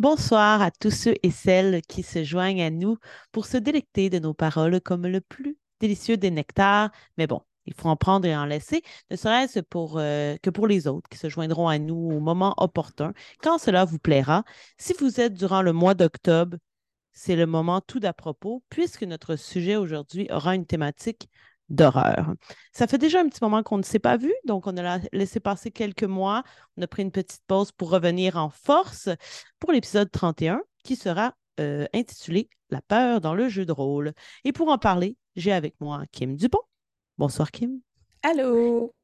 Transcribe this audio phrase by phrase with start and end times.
[0.00, 2.96] Bonsoir à tous ceux et celles qui se joignent à nous
[3.32, 6.90] pour se délecter de nos paroles comme le plus délicieux des nectars.
[7.18, 10.66] Mais bon, il faut en prendre et en laisser, ne serait-ce pour, euh, que pour
[10.66, 13.12] les autres qui se joindront à nous au moment opportun,
[13.42, 14.42] quand cela vous plaira.
[14.78, 16.56] Si vous êtes durant le mois d'octobre,
[17.12, 21.28] c'est le moment tout d'à propos, puisque notre sujet aujourd'hui aura une thématique
[21.70, 22.34] d'horreur.
[22.72, 25.40] Ça fait déjà un petit moment qu'on ne s'est pas vu, donc on a laissé
[25.40, 26.42] passer quelques mois.
[26.76, 29.08] On a pris une petite pause pour revenir en force
[29.58, 34.12] pour l'épisode 31 qui sera euh, intitulé La peur dans le jeu de rôle.
[34.44, 36.62] Et pour en parler, j'ai avec moi Kim Dupont.
[37.18, 37.80] Bonsoir Kim.
[38.22, 38.94] Allô.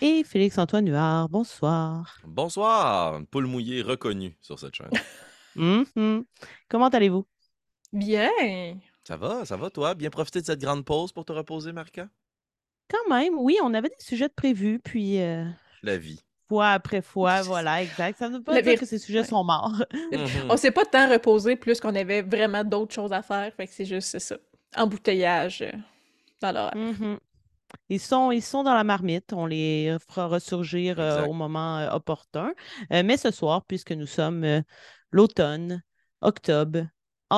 [0.00, 1.28] Et Félix-Antoine Huard.
[1.28, 2.18] Bonsoir.
[2.26, 3.20] Bonsoir.
[3.30, 4.90] Poule mouillée reconnue sur cette chaîne.
[5.56, 6.24] Mm-hmm.
[6.68, 7.26] Comment allez-vous?
[7.92, 8.30] Bien.
[9.06, 9.94] Ça va, ça va, toi?
[9.94, 12.08] Bien profiter de cette grande pause pour te reposer, Marca?
[12.88, 15.20] Quand même, oui, on avait des sujets de prévus, puis.
[15.20, 15.44] Euh,
[15.82, 16.20] La vie.
[16.48, 18.18] Fois après fois, voilà, exact.
[18.18, 19.82] Ça ne veut pas dire que ces sujets sont morts.
[20.12, 20.50] Mhm.
[20.50, 23.52] On s'est pas tant reposé plus qu'on avait vraiment d'autres choses à faire.
[23.54, 24.36] Fait que c'est juste ça.
[24.76, 25.72] Embouteillage euh,
[26.40, 26.76] dans l'horaire.
[26.76, 27.18] Mhm.
[27.88, 29.32] Ils sont, ils sont dans la marmite.
[29.32, 32.52] On les fera ressurgir euh, au moment opportun.
[32.90, 34.62] mais ce soir, puisque nous sommes
[35.10, 35.82] l'automne,
[36.20, 36.86] octobre,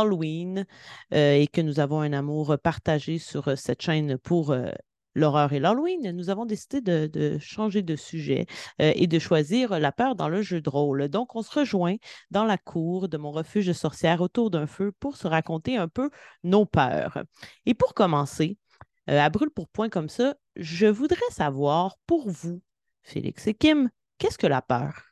[0.00, 0.66] Halloween
[1.12, 4.70] euh, et que nous avons un amour partagé sur euh, cette chaîne pour euh,
[5.14, 8.44] l'horreur et l'Halloween, nous avons décidé de, changer de sujet
[8.78, 11.08] et de choisir la peur dans le jeu de rôle.
[11.08, 11.96] Donc, on se rejoint
[12.30, 15.88] dans la cour de mon refuge de sorcière autour d'un feu pour se raconter un
[15.88, 16.10] peu
[16.44, 17.22] nos peurs.
[17.64, 18.58] Et pour commencer,
[19.06, 22.60] à brûle pour point comme ça, je voudrais savoir pour vous,
[23.02, 23.88] Félix et Kim,
[24.18, 25.02] qu'est-ce que la peur?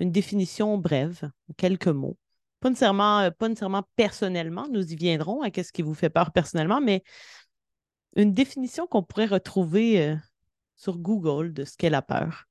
[0.00, 2.18] Une définition brève, quelques mots.
[2.64, 6.32] Pas nécessairement, euh, pas nécessairement personnellement, nous y viendrons à qu'est-ce qui vous fait peur
[6.32, 7.02] personnellement, mais
[8.16, 10.16] une définition qu'on pourrait retrouver euh,
[10.74, 12.46] sur Google de ce qu'est la peur.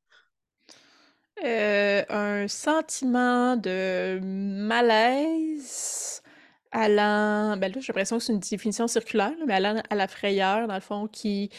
[1.44, 6.22] Euh, un sentiment de malaise
[6.70, 10.68] allant, ben là, j'ai l'impression que c'est une définition circulaire, mais allant à la frayeur,
[10.68, 11.50] dans le fond, qui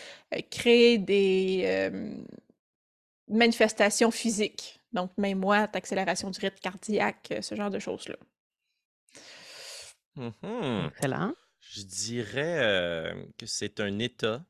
[0.53, 1.91] crée des
[3.27, 4.81] manifestations physiques.
[4.93, 8.15] Donc, même moi, accélération du rythme cardiaque, ce genre de choses-là.
[10.17, 11.35] Mmh Excellent.
[11.61, 14.45] Je dirais que c'est un état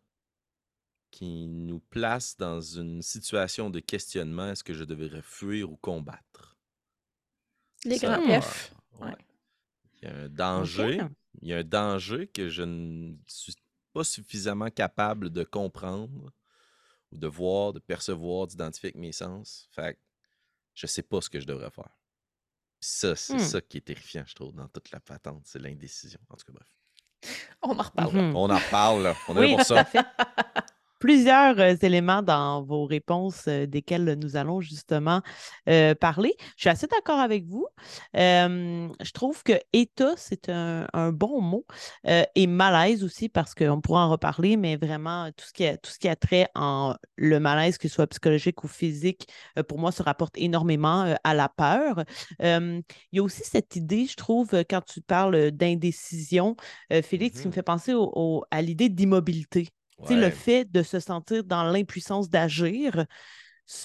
[1.11, 4.51] qui nous place dans une situation de questionnement.
[4.51, 6.57] Est-ce que je devrais fuir ou combattre?
[7.85, 8.75] Les grands F.
[9.01, 11.01] Il y a un danger.
[11.41, 13.55] Il y a un danger que je ne suis
[13.93, 16.33] pas suffisamment capable de comprendre
[17.13, 19.69] ou de voir, de percevoir, d'identifier avec mes sens.
[19.71, 20.01] Fait que
[20.75, 21.97] je sais pas ce que je devrais faire.
[22.87, 23.39] Ça, c'est mmh.
[23.39, 26.21] ça qui est terrifiant, je trouve, dans toute la patente, c'est l'indécision.
[26.29, 26.69] En tout cas, bref.
[27.63, 28.17] On en reparle.
[28.19, 29.87] On en reparle, On est pour ça.
[31.05, 35.21] Plusieurs euh, éléments dans vos réponses euh, desquels nous allons justement
[35.69, 36.35] euh, parler.
[36.57, 37.67] Je suis assez d'accord avec vous.
[38.15, 41.67] je trouve que état, c'est un, bon mot
[42.07, 45.91] et malaise aussi parce qu'on pourra en reparler, mais vraiment tout ce qui a, tout
[45.91, 49.29] ce qui a trait en le malaise, que ce soit psychologique ou physique,
[49.69, 52.05] pour moi, se rapporte énormément à la peur.
[52.41, 52.83] il
[53.13, 56.57] y a aussi cette idée, je trouve, quand tu parles d'indécision,
[57.03, 57.93] Félix, qui me mmh fait penser
[58.51, 59.69] à l'idée d'immobilité.
[60.11, 63.07] Le fait de se sentir dans l'impuissance d'agir,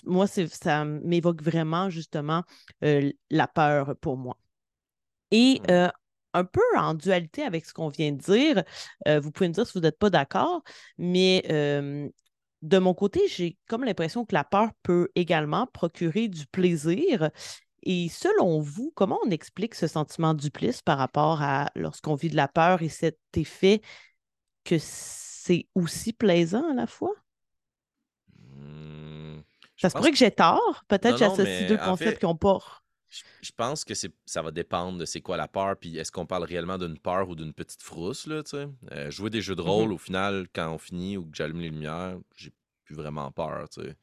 [0.05, 2.43] moi, ça m'évoque vraiment justement
[2.81, 4.37] la peur pour moi.
[5.31, 5.91] Et mmh.
[6.33, 8.63] un peu en dualité avec ce qu'on vient de dire,
[9.21, 10.63] vous pouvez me dire si vous n'êtes pas d'accord,
[10.97, 11.43] mais
[12.61, 17.29] de mon côté, j'ai comme l'impression que la peur peut également procurer du plaisir.
[17.83, 22.35] Et selon vous, comment on explique ce sentiment duplice par rapport à lorsqu'on vit de
[22.35, 23.81] la peur et cet effet
[24.65, 24.75] que
[25.49, 27.15] c'est aussi plaisant à la fois?
[28.37, 29.39] Mmh,
[29.77, 30.83] ça se pourrait que j'ai tort.
[30.87, 32.59] Peut-être que j'associe deux concepts qui ont pas.
[33.41, 33.95] Je, pense que
[34.27, 37.27] ça va dépendre de c'est quoi la peur, puis est-ce qu'on parle réellement d'une peur
[37.29, 38.67] ou d'une petite frousse, là, tu sais?
[38.91, 41.61] Euh, jouer des jeux de rôle, mmh au final, quand on finit ou que j'allume
[41.61, 42.53] les lumières, j'ai
[42.83, 43.95] plus vraiment peur, tu sais.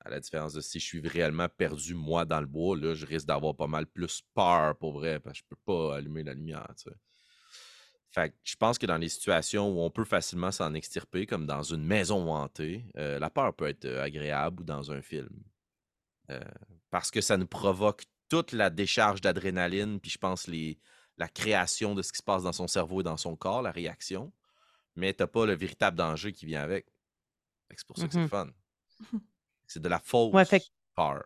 [0.00, 3.06] À la différence de si je suis réellement perdu, moi, dans le bois, là, je
[3.06, 6.34] risque d'avoir pas mal plus peur, pour vrai, parce que je peux pas allumer la
[6.34, 6.96] lumière, tu sais.
[8.12, 11.62] Fait je pense que dans les situations où on peut facilement s'en extirper, comme dans
[11.62, 15.30] une maison hantée, euh, la peur peut être euh, agréable ou dans un film.
[16.30, 16.40] Euh,
[16.90, 20.78] parce que ça nous provoque toute la décharge d'adrénaline, puis je pense les,
[21.16, 23.70] la création de ce qui se passe dans son cerveau et dans son corps, la
[23.70, 24.30] réaction,
[24.94, 26.86] mais t'as pas le véritable danger qui vient avec.
[27.74, 28.50] C'est pour ça que c'est mmh fun.
[29.66, 30.34] C'est de la fausse
[30.94, 31.24] peur.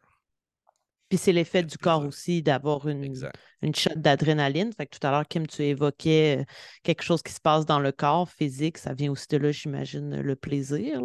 [1.08, 3.14] Puis c'est l'effet du corps aussi d'avoir une,
[3.62, 4.72] une shot d'adrénaline.
[4.72, 6.44] Fait que tout à l'heure, Kim, tu évoquais euh,
[6.82, 8.78] quelque chose qui se passe dans le corps physique.
[8.78, 11.00] Ça vient aussi de là, j'imagine, le plaisir.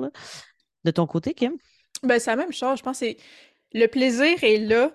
[0.84, 1.54] De ton côté, Kim?
[2.02, 2.80] Ben, c'est la même chose.
[2.80, 3.16] Je pense que
[3.74, 4.92] le plaisir est là,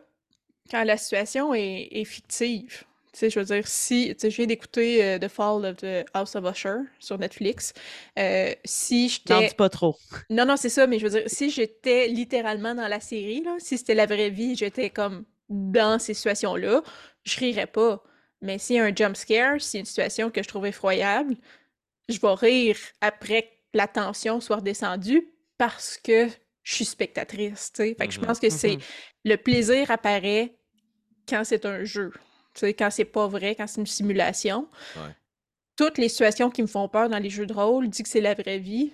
[0.71, 2.83] quand la situation est, est fictive.
[3.17, 5.77] Tu sais, je veux dire, si, tu sais, je viens d'écouter euh, The Fall of
[5.79, 7.73] the House of Usher sur Netflix.
[8.19, 9.49] Euh, si N'en j'étais.
[9.49, 9.97] dis pas trop.
[10.29, 13.57] Non, non, c'est ça, mais je veux dire, si j'étais littéralement dans la série, là,
[13.59, 16.83] si c'était la vraie vie, j'étais comme dans ces situations-là,
[17.25, 18.03] je rirais pas.
[18.43, 20.67] Mais s'il y a un jump scare, s'il y a une situation que je trouve
[20.67, 21.37] effroyable,
[22.09, 25.29] je vais rire après que la tension soit redescendue
[25.59, 26.29] parce que
[26.65, 27.95] je suis spectatrice, tu sais.
[27.99, 28.27] Fait que je Mhm.
[28.27, 28.83] pense que c'est Mhm.
[29.25, 30.57] le plaisir apparaît
[31.29, 32.13] quand c'est un jeu.
[32.57, 34.69] Tu sais, quand c'est pas vrai, quand c'est une simulation.
[34.97, 35.15] Ouais.
[35.77, 38.23] Toutes les situations qui me font peur dans les jeux de rôle, dit que c'est
[38.23, 38.93] la vraie vie,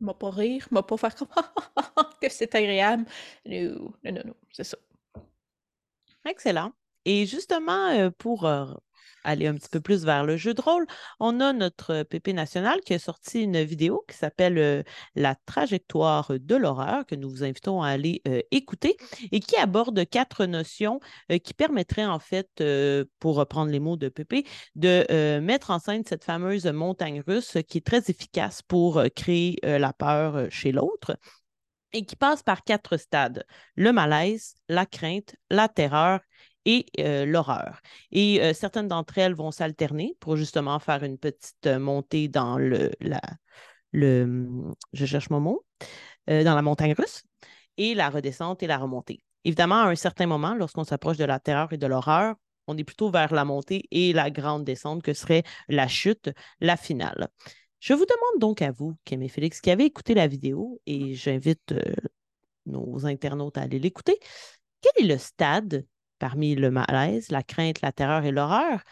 [0.00, 1.28] m'a pas rire, m'a pas faire comme
[2.22, 3.04] que c'est agréable.
[3.44, 4.78] Non, non, non, non, c'est ça.
[6.26, 6.72] Excellent.
[7.04, 8.66] Et justement, euh, pour euh,
[9.24, 10.86] aller un petit peu plus vers le jeu de rôle,
[11.20, 14.82] on a notre PP national qui a sorti une vidéo qui s'appelle euh,
[15.14, 18.96] La trajectoire de l'horreur, que nous vous invitons à aller euh, écouter
[19.30, 22.62] et qui aborde quatre notions euh, qui permettraient en fait,
[23.18, 27.78] pour reprendre les mots de PP, de mettre en scène cette fameuse montagne russe qui
[27.78, 31.16] est très efficace pour créer la peur chez l'autre
[31.92, 36.20] et qui passe par quatre stades, le malaise, la crainte, la terreur
[36.64, 37.80] et euh, l'horreur.
[38.10, 42.58] Et euh, certaines d'entre elles vont s'alterner pour justement faire une petite euh, montée dans
[42.58, 42.90] le,
[43.94, 45.64] hum, je cherche mon mot,
[46.28, 47.24] dans la montagne russe,
[47.76, 49.24] et la redescente et la remontée.
[49.44, 52.36] Évidemment, à un certain moment, lorsqu'on s'approche de la terreur et de l'horreur,
[52.68, 56.30] on est plutôt vers la montée et la grande descente que serait la chute,
[56.60, 57.28] la finale.
[57.80, 61.74] Je vous demande donc à vous, et Félix, qui avez écouté la vidéo, et j'invite
[62.66, 64.16] nos internautes à aller l'écouter,
[64.80, 65.84] quel est le stade
[66.22, 68.84] parmi le malaise, la crainte, la terreur et l'horreur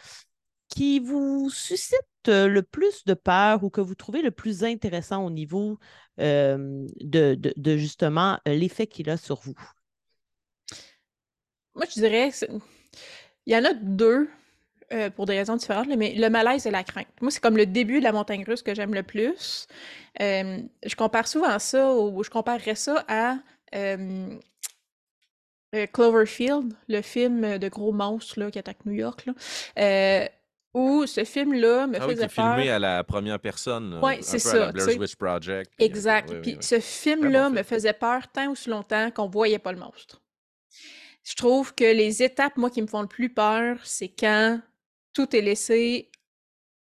[0.67, 5.25] qui vous suscite euh, le plus de peur ou que vous trouvez le plus intéressant
[5.25, 5.79] au niveau
[6.19, 9.55] euh, de, justement euh, l'effet qu'il a sur vous?
[11.77, 12.31] Moi, je dirais,
[13.47, 14.29] il y en a deux
[15.15, 17.07] pour des raisons différentes, mais le malaise et la crainte.
[17.21, 19.69] Moi, c'est comme le début de la montagne russe que j'aime le plus.
[20.19, 23.37] Je compare souvent ça, ou je comparerais ça à
[25.75, 29.33] euh, Cloverfield, le film de gros monstres là, qui attaque New York, là,
[29.79, 30.27] euh,
[30.75, 32.75] où ce film-là me Ah oui, faisait filmé peur.
[32.75, 33.95] à la première personne.
[34.03, 34.99] un c'est peu à la ça, Blair.
[35.01, 35.73] Witch Project.
[35.81, 36.29] euh, Exact.
[36.31, 36.63] oui, oui, Puis oui.
[36.63, 40.21] ce film-là me faisait peur tant ou si longtemps qu'on voyait pas le monstre.
[41.25, 44.61] Je trouve que les étapes, moi, qui me font le plus peur, c'est quand
[45.13, 46.11] tout est laissé,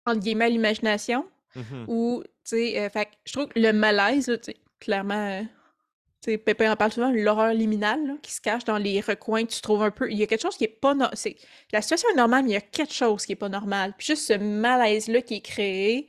[0.06, 1.84] entre guillemets, à l'imagination, Mhm.
[1.88, 5.46] ou, tu sais, euh, je trouve que le malaise, là, tu sais, clairement,
[6.28, 9.00] euh, tu sais, Pépin en parle souvent, l'horreur liminale, là, qui se cache dans les
[9.00, 10.10] recoins que tu trouves un peu.
[10.10, 10.94] Il y a quelque chose qui est pas.
[10.94, 11.36] no- c'est
[11.72, 13.94] La situation est normale, mais il y a quelque chose qui est pas normal.
[13.98, 16.08] Puis juste ce malaise-là qui est créé,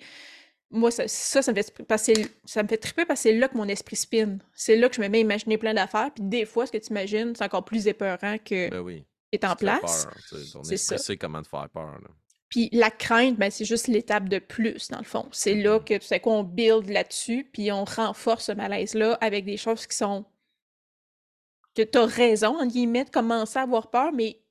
[0.72, 3.48] moi, ça, ça, ça me fait passer, ça me fait triper parce que c'est là
[3.48, 4.40] que mon esprit spin.
[4.54, 6.12] C'est là que je me mets à imaginer plein d'affaires.
[6.14, 9.06] Puis des fois, ce que tu imagines, c'est encore plus épeurant que Ben oui.
[9.32, 10.08] est en place.
[10.30, 11.16] tu sais, C'est ça.
[11.18, 12.00] comment te faire peur.
[12.02, 12.08] là.
[12.50, 15.28] Puis la crainte, ben, c'est juste l'étape de plus, dans le fond.
[15.32, 15.86] C'est là Mhm.
[15.86, 19.88] que tout à coup, on build là-dessus, puis on renforce ce malaise-là avec des choses
[19.88, 20.26] qui sont.
[21.76, 24.42] que tu as raison, en guillemets, de commencer à avoir peur, mais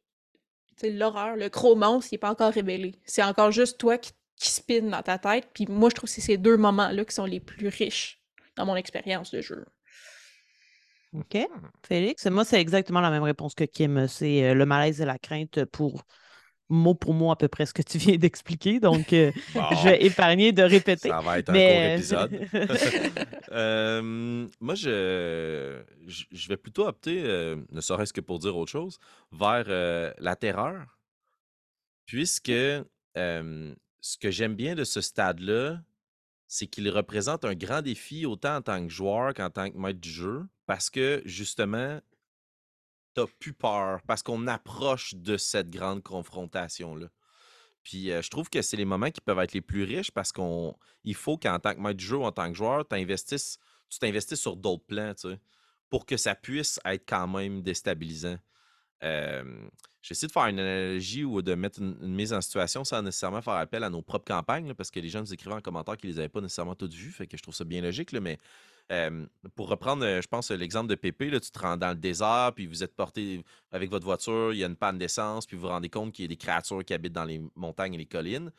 [0.76, 2.94] tu sais, l'horreur, le gros monstre, il n'est pas encore révélé.
[3.04, 5.48] C'est encore juste toi qui, qui spin dans ta tête.
[5.54, 8.22] Puis moi, je trouve que c'est ces deux moments-là qui sont les plus riches
[8.56, 9.64] dans mon expérience de jeu.
[11.12, 11.36] OK.
[11.86, 14.08] Félix, moi, c'est exactement la même réponse que Kim.
[14.08, 16.04] C'est euh, le malaise et la crainte pour
[16.68, 18.80] mot pour mot à peu près ce que tu viens d'expliquer.
[18.80, 21.08] Donc, euh, Bon, je vais épargner de répéter.
[21.08, 22.48] ça va être un court épisode.
[23.52, 28.98] Euh, moi, je, je vais plutôt opter, euh, ne serait-ce que pour dire autre chose,
[29.30, 30.98] vers euh, la terreur,
[32.06, 35.80] puisque euh, ce que j'aime bien de ce stade-là,
[36.48, 40.00] c'est qu'il représente un grand défi autant en tant que joueur qu'en tant que maître
[40.00, 42.00] du jeu, parce que justement,
[43.14, 47.06] t'as plus peur, parce qu'on approche de cette grande confrontation-là.
[47.82, 50.32] Puis euh, je trouve que c'est les moments qui peuvent être les plus riches parce
[50.32, 53.58] qu'on il faut qu'en tant que maître du jeu en tant que joueur, t'investisses-
[53.90, 55.40] tu t'investisses sur d'autres plans, tu sais,
[55.90, 58.38] pour que ça puisse être quand même déstabilisant.
[60.04, 63.54] J'essaie de faire une analogie ou de mettre une, mise en situation sans nécessairement faire
[63.54, 66.18] appel à nos propres campagnes, parce que les gens nous écrivaient en commentaire qu'ils les
[66.18, 68.38] avaient pas nécessairement toutes vues, fait que je trouve ça bien logique, mais
[69.54, 72.66] pour reprendre, je pense, l'exemple de Pépé, là, tu te rends dans le désert, puis
[72.66, 75.68] vous êtes porté avec votre voiture, il y a une panne d'essence, puis vous vous
[75.68, 78.50] rendez compte qu'il y a des créatures qui habitent dans les montagnes et les collines.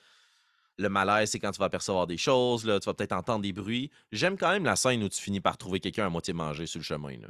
[0.77, 3.53] Le malaise, c'est quand tu vas apercevoir des choses, là, tu vas peut-être entendre des
[3.53, 3.91] bruits.
[4.11, 6.79] J'aime quand même la scène où tu finis par trouver quelqu'un à moitié mangé sur
[6.79, 7.17] le chemin.
[7.17, 7.27] là.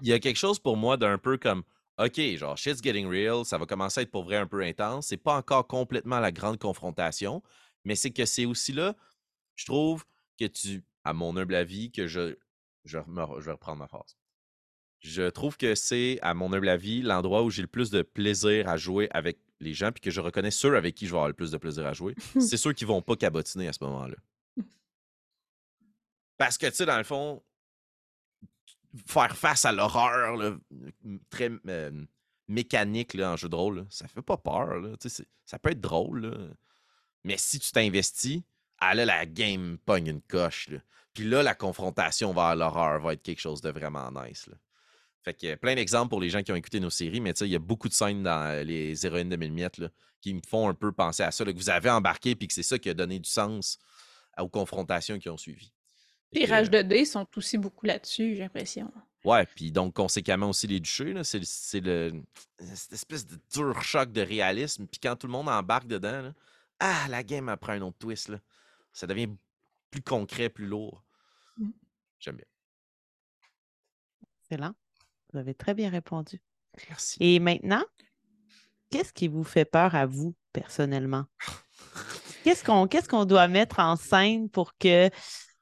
[0.00, 1.64] Il y a quelque chose pour moi d'un peu comme
[1.98, 5.08] OK, genre shit's getting real, ça va commencer à être pour vrai un peu intense.
[5.08, 7.42] C'est pas encore complètement la grande confrontation,
[7.84, 8.94] mais c'est que c'est aussi là,
[9.56, 10.04] je trouve
[10.38, 12.36] que tu, à mon humble avis, que je,
[12.84, 14.16] je, me- je vais reprendre ma phrase.
[15.00, 18.68] Je trouve que c'est, à mon humble avis, l'endroit où j'ai le plus de plaisir
[18.68, 21.28] à jouer avec les gens, puis que je reconnais ceux avec qui je vais avoir
[21.28, 22.14] le plus de plaisir à jouer.
[22.40, 24.16] c'est ceux qui vont pas cabotiner à ce moment-là.
[26.36, 27.42] Parce que, tu sais, dans le fond,
[29.06, 30.58] faire face à l'horreur
[31.30, 32.04] très euh,
[32.48, 34.80] mécanique là, en jeu de rôle, ça fait pas peur.
[34.80, 34.96] Là.
[35.44, 36.54] Ça peut être drôle.
[37.24, 38.42] Mais si tu t'investis,
[38.84, 40.68] ah là, la game pogne une coche.
[40.68, 40.78] Là.
[41.14, 44.48] Puis là, la confrontation vers l'horreur va être quelque chose de vraiment nice.
[44.48, 44.56] Là.
[45.22, 47.54] Fait que plein d'exemples pour les gens qui ont écouté nos séries, mais il y
[47.54, 50.90] a beaucoup de scènes dans les héroïnes de 1000 mètres qui me font un peu
[50.90, 53.30] penser à ça, que vous avez embarqué puis que c'est ça qui a donné du
[53.30, 53.78] sens
[54.36, 55.72] aux confrontations qui ont suivi.
[56.32, 58.90] Les rages de dés sont aussi beaucoup là-dessus, j'ai l'impression.
[59.24, 62.12] Ouais, puis donc conséquemment aussi les duchés, c'est le
[62.58, 64.86] cette espèce de dur choc de réalisme.
[64.88, 66.32] Puis quand tout le monde embarque dedans,
[66.80, 68.28] ah, la game après un autre twist.
[68.28, 68.38] Là.
[68.92, 69.28] Ça devient
[69.90, 71.04] plus concret, plus lourd.
[71.56, 71.70] Mmh.
[72.18, 72.46] J'aime bien.
[74.42, 74.74] Excellent.
[75.32, 76.40] Vous avez très bien répondu.
[76.88, 77.16] Merci.
[77.20, 77.84] Et maintenant,
[78.90, 81.24] qu'est-ce qui vous fait peur à vous personnellement?
[82.44, 85.08] Qu'est-ce qu'on qu'est-ce qu'on doit mettre en scène pour que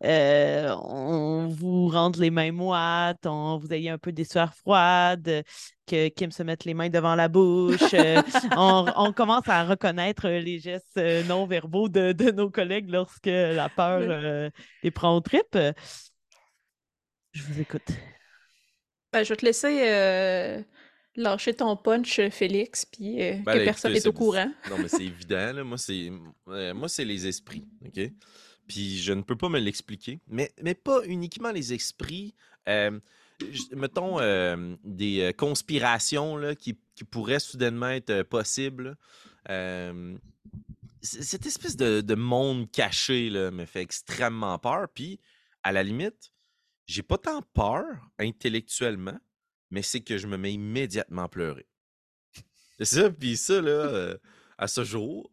[0.02, 5.44] euh, on vous rende les mains moites, on vous ayez un peu des sueurs froides,
[5.86, 7.92] que Kim se mette les mains devant la bouche.
[7.92, 8.22] Euh,
[8.56, 14.50] on, commence à reconnaître les gestes euh, non verbaux de, nos collègues lorsque la peur
[14.82, 15.58] les prend au trip.
[17.32, 17.88] Je vous écoute.
[19.12, 20.64] Ben, je vais te laisser
[21.16, 24.50] lâcher ton punch, Félix, puis ben, que personne n'est au courant.
[24.70, 25.64] Non, mais c'est évident.
[25.64, 26.10] Moi, c'est
[26.46, 27.68] moi, c'est les esprits.
[27.84, 28.10] OK?
[28.70, 32.36] Puis je ne peux pas me l'expliquer, mais, mais pas uniquement les esprits.
[32.68, 33.00] Euh,
[33.72, 38.96] mettons euh, des euh, conspirations là, qui, qui, pourraient soudainement être possibles.
[41.02, 44.86] cette espèce de, monde caché là, me fait extrêmement peur.
[44.94, 45.18] Puis,
[45.64, 46.30] à la limite,
[46.86, 47.84] j'ai pas tant peur
[48.20, 49.18] intellectuellement,
[49.72, 51.66] mais c'est que je me mets immédiatement à pleurer.
[52.78, 54.14] C'est ça, puis ça, là,
[54.58, 55.28] à ce jour,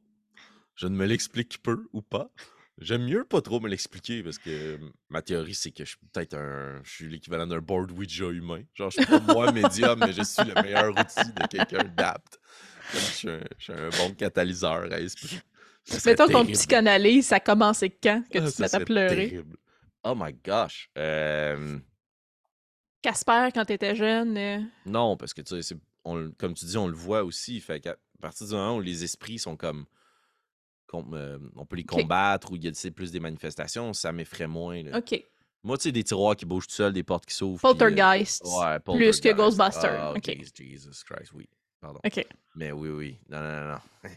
[0.73, 2.31] je ne me l'explique peu ou pas.
[2.79, 4.79] J'aime mieux pas trop me l'expliquer parce que
[5.09, 6.79] ma théorie, c'est que je suis peut-être un.
[6.83, 8.61] Je suis l'équivalent d'un board Ouija humain.
[8.75, 12.39] Genre, je suis pas moi médium, mais je suis le meilleur outil de quelqu'un d'apte.
[12.93, 15.39] Je suis, un, bon catalyseur à esprit.
[16.05, 19.29] Mettons ton psychanalyse, ça a commencé quand que tu te mets à pleurer?
[19.29, 19.57] Terrible.
[20.03, 20.89] Oh my gosh.
[20.97, 21.79] Euh...
[23.01, 24.37] Casper, quand t'étais jeune?
[24.37, 24.59] Euh?
[24.85, 27.59] Non, parce que tu sais, comme tu dis, on le voit aussi.
[27.59, 29.85] Fait qu'à partir du moment où les esprits sont comme
[30.93, 34.81] euh, on peut les combattre ou il y a plus des manifestations, ça m'effraie moins.
[34.93, 35.23] OK.
[35.63, 37.61] Moi, tu sais, des tiroirs qui bougent tout seuls, des portes qui s'ouvrent.
[37.61, 38.43] Poltergeist.
[38.45, 39.99] ouais, Plus que Ghostbusters.
[39.99, 40.31] Ah, OK.
[40.55, 41.49] Jesus Christ, oui.
[41.81, 41.99] Pardon.
[42.05, 42.25] OK.
[42.55, 43.19] Mais oui, oui.
[43.29, 43.67] Non, non, non.
[43.73, 44.09] non.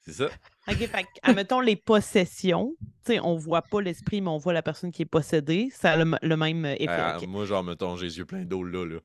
[0.00, 0.26] c'est ça.
[0.68, 2.74] OK, fait admettons les possessions.
[3.04, 5.70] Tu sais, on voit pas l'esprit, mais on voit la personne qui est possédée.
[5.72, 6.86] Ça a le, même effet.
[6.88, 8.98] Ah, moi, genre, mettons, j'ai les yeux pleins d'eau là, là.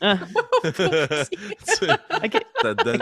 [0.00, 0.18] Ah.
[0.64, 1.86] c'est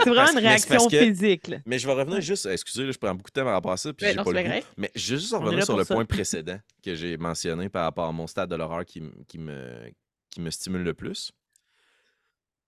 [0.09, 1.51] vraiment une réaction physique.
[1.65, 3.93] Mais je vais revenir juste, excusez, je prends beaucoup de temps par rapport à ça,
[3.93, 4.65] puis j'ai pas le goût.
[4.77, 8.11] Mais je vais juste revenir sur le point précédent que j'ai mentionné par rapport à
[8.11, 9.91] mon stade de l'horreur qui, qui, me,
[10.29, 11.31] qui me stimule le plus.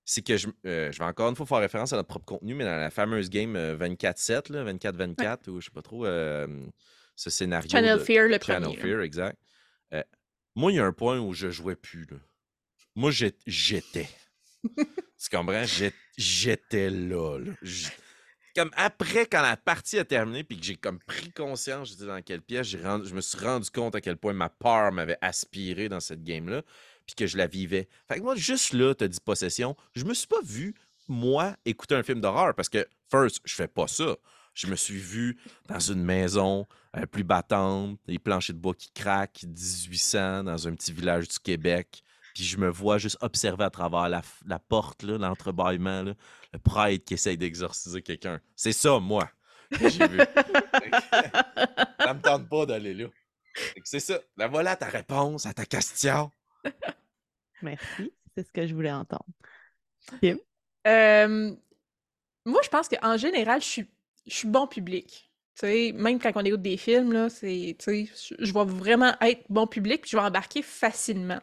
[0.05, 2.55] C'est que je, euh, je vais encore une fois faire référence à notre propre contenu,
[2.55, 6.47] mais dans la fameuse game 24-7, euh, 24-24, ou je sais pas trop, euh,
[7.15, 7.69] ce scénario.
[7.69, 9.37] Channel Fear, le Channel Fear, exact.
[10.55, 12.07] moi, il y a un point où je jouais plus.
[12.09, 12.17] Là.
[12.99, 14.09] Moi, j'étais.
[14.61, 15.63] tu comprends?
[16.17, 17.39] J'étais là.
[18.53, 22.21] Comme après, quand la partie a terminé, puis que j'ai comme pris conscience, j'étais dans
[22.21, 26.01] quelle pièce, je me suis rendu compte à quel point ma peur m'avait aspiré dans
[26.01, 26.61] cette game-là,
[27.05, 27.87] puis que je la vivais.
[28.09, 30.75] Fait que moi, juste là, t'as dit possession, je me suis pas vu,
[31.07, 34.17] moi, écouter un film d'horreur, parce que, first, je fais pas ça.
[34.53, 35.37] Je me suis vu
[35.69, 40.75] dans une maison euh, plus battante, les planchers de bois qui craquent, 1800, dans un
[40.75, 42.03] petit village du Québec
[42.39, 46.15] puis je me vois juste observer à travers la, la porte, l'entrebâillement, le
[46.63, 48.39] prêtre qui essaye d'exorciser quelqu'un.
[48.55, 49.29] C'est ça, moi,
[49.77, 50.19] que j'ai vu.
[51.99, 53.07] ça me tente pas d'aller là.
[53.83, 54.21] C'est ça.
[54.37, 56.31] La voilà ta réponse à ta question.
[57.61, 58.13] Merci.
[58.37, 59.25] C'est ce que je voulais entendre.
[60.23, 61.53] Euh,
[62.45, 63.87] moi, je pense qu'en général, je suis,
[64.27, 65.29] je suis bon public.
[65.55, 70.03] sais, même quand on écoute des films, là, c'est, je vais vraiment être bon public,
[70.03, 71.41] puis je vais embarquer facilement.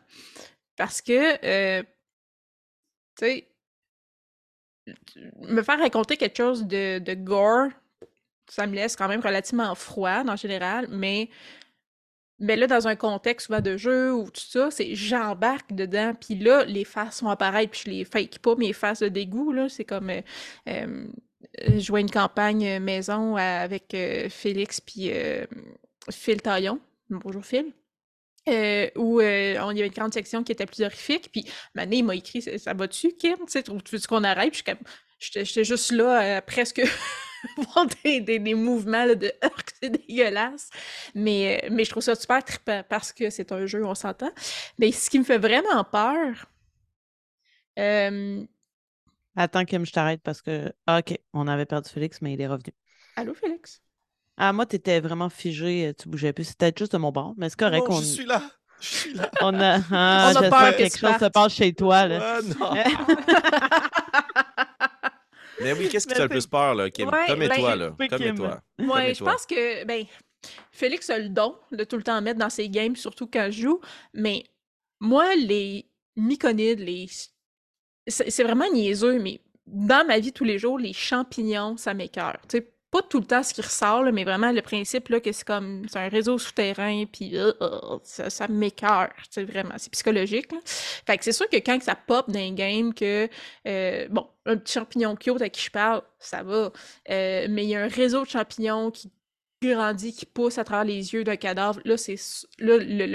[0.77, 1.83] Parce que, euh,
[3.17, 3.49] tu sais,
[5.49, 7.71] me faire raconter quelque chose de, gore,
[8.49, 11.29] ça me laisse quand même relativement froid en général, mais,
[12.39, 16.37] mais là, dans un contexte souvent de jeu ou tout ça, c'est j'embarque dedans, puis
[16.37, 19.69] là, les faces sont apparaître, puis je les fake pas, mes faces de dégoût, là,
[19.69, 20.21] c'est comme euh,
[20.69, 21.07] euh,
[21.79, 23.97] jouer une campagne maison avec
[24.29, 25.11] Félix puis
[26.11, 26.79] Phil Taillon.
[27.09, 27.73] Bonjour Phil.
[28.49, 31.31] Euh, où euh, on, il y avait une grande section qui était plus horrifique.
[31.33, 34.53] Puis, Mané, il m'a écrit Ça va-tu, Kim Tu veux qu'on arrête?
[34.53, 34.63] Puis,
[35.19, 36.83] j'étais juste là, presque.
[37.57, 40.71] voir des, des, des, mouvements de que c'est dégueulasse.
[41.15, 44.33] Mais, mais je trouve ça super trippant parce que c'est un jeu, on s'entend.
[44.79, 46.47] Mais ce qui me fait vraiment peur.
[49.37, 50.73] Attends, Kim, je t'arrête parce que.
[50.87, 52.73] Ah, OK, on avait perdu Félix, mais il est revenu.
[53.17, 53.83] Allô, Félix?
[54.37, 56.45] Ah, moi, tu étais vraiment figé, tu bougeais plus.
[56.45, 57.89] C'était juste de mon bord, mais c'est correct.
[57.89, 58.43] Non, je suis là.
[58.81, 59.31] Je suis là.
[59.41, 62.07] On a, ah, on a peur que quelque chose se passe chez toi.
[62.07, 62.41] Là.
[62.43, 62.75] Non.
[65.61, 67.09] Mais oui, qu'est-ce qui te fait le plus peur, là, Kim?
[67.09, 67.97] Ouais, Comme et ben, toi, là.
[68.11, 68.61] Comme et toi.
[68.79, 70.05] Oui, je pense que, ben,
[70.71, 73.63] Félix a le don de tout le temps mettre dans ses games, surtout quand je
[73.63, 73.81] joue.
[74.13, 74.45] Mais
[75.01, 77.07] moi, les myconides, les.
[78.07, 82.39] C'est vraiment niaiseux, mais dans ma vie tous les jours, les champignons, ça m'écœure.
[82.49, 85.21] Tu sais, pas tout le temps ce qui ressort, là, mais vraiment le principe là,
[85.21, 89.75] que c'est comme c'est un réseau souterrain, puis euh, euh, ça, ça m'écœure, c'est vraiment,
[89.77, 90.49] c'est psychologique.
[90.65, 93.29] Fait que c'est sûr que quand ça pop dans un game, que
[93.67, 96.73] euh, bon, un petit champignon cute à qui je parle, ça va,
[97.09, 99.11] mais il y a un réseau de champignons qui
[99.63, 102.17] grandit, qui pousse à travers les yeux d'un cadavre, là, c'est
[102.59, 103.07] là, le,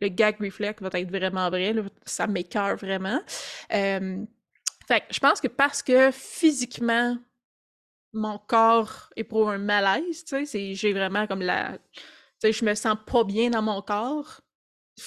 [0.00, 1.74] le, gag reflex va être vraiment vrai,
[2.06, 3.20] ça m'écœure vraiment.
[3.68, 7.18] fait que je pense que parce que physiquement,
[8.12, 11.78] mon corps éprouve un malaise, tu sais, j'ai vraiment comme la...
[11.92, 12.00] Tu
[12.40, 14.40] sais, je me sens pas bien dans mon corps.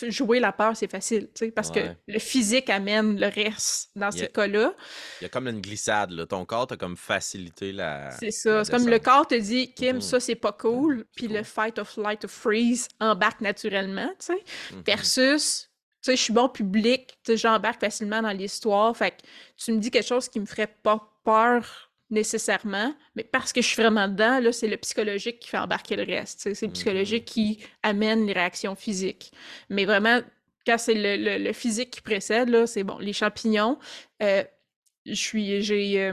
[0.07, 4.09] Jouer la peur, c'est facile, tu sais, parce que le physique amène le reste dans
[4.09, 4.73] ces cas-là.
[5.19, 6.25] Il y a comme une glissade, là.
[6.25, 8.11] Ton corps t'a comme facilité la...
[8.11, 10.01] C'est ça, c'est comme le corps te dit, Kim, mm-hmm.
[10.01, 14.33] ça, c'est pas cool, puis le fight of flight of freeze embarque naturellement, tu sais,
[14.35, 14.85] mm-hmm.
[14.85, 15.67] versus
[16.01, 18.95] tu sais, je suis bon public, tu sais, j'embarque facilement dans l'histoire.
[18.97, 19.17] Fait que
[19.57, 23.67] tu me dis quelque chose qui me ferait pas peur nécessairement, mais parce que je
[23.67, 26.41] suis vraiment dedans, là, c'est le psychologique qui fait embarquer le reste.
[26.41, 29.31] C'est le mmh psychologique qui amène les réactions physiques.
[29.69, 30.19] Mais vraiment,
[30.65, 32.97] quand c'est le, physique qui précède, là, c'est bon.
[32.99, 33.79] Les champignons,
[34.21, 34.43] euh,
[35.05, 36.11] je suis, j'ai,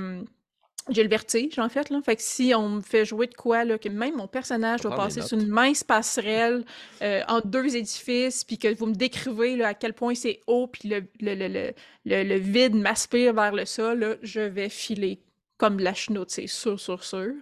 [0.89, 1.91] j'ai le vertige, en fait.
[1.91, 2.01] Là.
[2.03, 4.97] Fait que si on me fait jouer de quoi, là, que même mon personnage doit
[4.97, 6.65] passer sur une mince passerelle
[7.03, 10.67] euh, entre deux édifices, puis que vous me décrivez là, à quel point c'est haut,
[10.67, 15.21] puis le, le, le, le, vide m'aspire vers le sol, là, je vais filer
[15.59, 17.35] comme la chenoute, c'est sûr, sûr, sûr.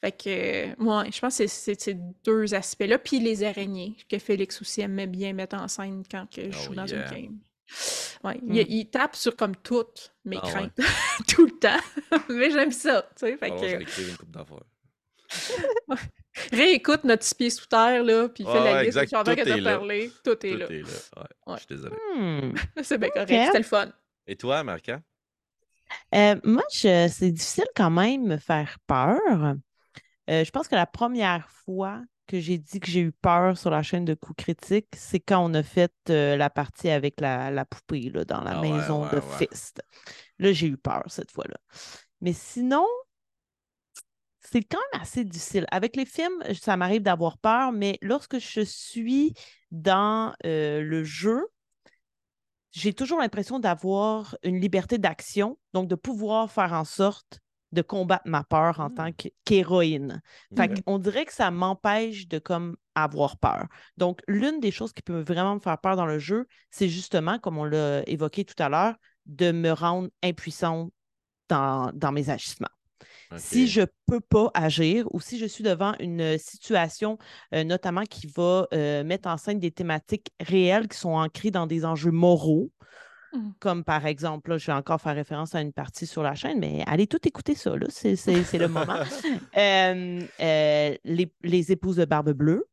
[0.00, 2.98] Fait que, moi, je pense que c'est ces deux aspects-là.
[2.98, 6.70] Puis les araignées, que Félix aussi aimait bien mettre en scène quand que je joue
[6.70, 7.38] oh dans une game.
[8.22, 8.54] Ouais, hmm.
[8.68, 10.80] il, tape sur comme toutes mes ah craintes,
[11.28, 12.20] tout le temps.
[12.28, 13.36] Mais j'aime ça, tu sais.
[13.36, 14.02] Fait Alors, que...
[14.02, 14.64] une coupe
[16.52, 18.98] Réécoute notre pied sous terre, là, puis fais la liste.
[19.10, 19.76] Tout est là.
[19.76, 20.66] Parler, tout est tout là.
[20.70, 21.26] Est là.
[21.46, 21.96] Ouais, Je suis désolé.
[22.14, 22.54] Hmm.
[22.82, 23.88] c'est bien correct, c'était le fun.
[24.28, 25.00] Et toi, Marca?
[26.14, 29.54] Euh, moi, c'est difficile quand même de me faire peur.
[30.30, 33.70] Euh, je pense que la première fois que j'ai dit que j'ai eu peur sur
[33.70, 37.64] la chaîne de coups critiques, c'est quand on a fait euh, la partie avec la,
[37.64, 39.82] poupée là, dans la ah maison de Fist.
[40.38, 41.56] Là, j'ai eu peur cette fois-là.
[42.20, 42.84] Mais sinon,
[44.40, 45.66] c'est quand même assez difficile.
[45.70, 49.34] Avec les films, ça m'arrive d'avoir peur, mais lorsque je suis
[49.70, 51.46] dans le jeu,
[52.76, 57.40] j'ai toujours l'impression d'avoir une liberté d'action, donc de pouvoir faire en sorte
[57.72, 59.30] de combattre ma peur en tant mmh.
[59.46, 60.22] qu'héroïne.
[60.54, 63.66] Fait On dirait que ça m'empêche de comme avoir peur.
[63.96, 67.38] Donc, l'une des choses qui peut vraiment me faire peur dans le jeu, c'est justement,
[67.38, 70.92] comme on l'a évoqué tout à l'heure, de me rendre impuissante
[71.48, 72.68] dans, dans mes agissements.
[73.36, 77.18] Si je ne peux pas agir ou si je suis devant une situation,
[77.54, 81.66] euh, notamment qui va euh, mettre en scène des thématiques réelles qui sont ancrées dans
[81.66, 82.70] des enjeux moraux,
[83.32, 83.50] mmh.
[83.58, 86.84] comme par exemple, je vais encore faire référence à une partie sur la chaîne, mais
[86.86, 88.86] allez tout écouter ça, c'est le moment.
[89.58, 92.66] Euh, les, les, épouses de Barbe Bleue,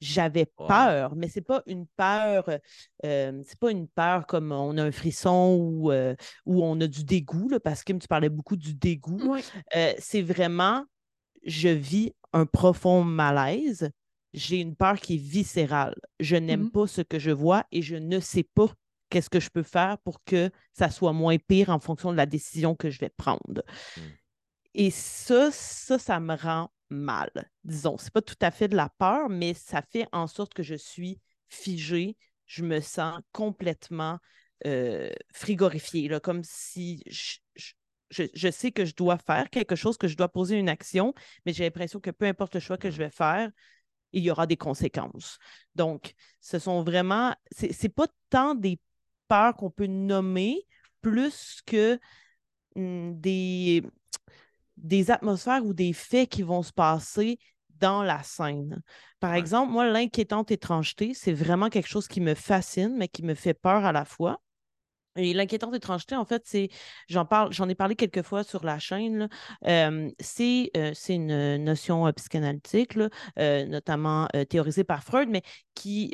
[0.00, 2.48] j'avais peur, mais c'est pas une peur,
[3.04, 6.14] euh, c'est pas une peur comme on a un frisson ou, euh,
[6.46, 9.36] on a du dégoût, parce que tu parlais beaucoup du dégoût.
[9.76, 10.84] Euh, c'est vraiment,
[11.44, 13.90] je vis un profond malaise.
[14.32, 15.94] J'ai une peur qui est viscérale.
[16.18, 18.66] Je n'aime mmh pas ce que je vois et je ne sais pas
[19.08, 22.26] qu'est-ce que je peux faire pour que ça soit moins pire en fonction de la
[22.26, 23.62] décision que je vais prendre.
[23.96, 24.00] Mmh.
[24.74, 27.30] Et ça, ça, ça me rend mal,
[27.64, 27.98] disons.
[27.98, 30.74] C'est pas tout à fait de la peur, mais ça fait en sorte que je
[30.74, 34.18] suis figée, je me sens complètement
[34.66, 40.28] euh, frigorifiée, comme si je, sais que je dois faire quelque chose, que je dois
[40.28, 41.12] poser une action,
[41.44, 43.50] mais j'ai l'impression que peu importe le choix que je vais faire,
[44.12, 45.38] il y aura des conséquences.
[45.74, 48.78] Donc, ce sont vraiment, c'est pas tant des
[49.28, 50.66] peurs qu'on peut nommer,
[51.02, 51.98] plus que
[52.76, 53.82] hmm, des,
[54.76, 57.38] des atmosphères ou des faits qui vont se passer
[57.80, 58.80] dans la scène.
[59.20, 59.38] Par Ouais.
[59.38, 63.54] exemple, moi, l'inquiétante étrangeté, c'est vraiment quelque chose qui me fascine, mais qui me fait
[63.54, 64.40] peur à la fois.
[65.16, 66.70] Et l'inquiétante étrangeté, en fait, c'est,
[67.08, 69.28] j'en parle, j'en ai parlé quelques fois sur la chaîne.
[69.64, 73.08] Euh, c'est, euh, c'est une notion euh, psychanalytique, là,
[73.38, 75.42] euh, notamment théorisée par Freud, mais
[75.74, 76.10] qui,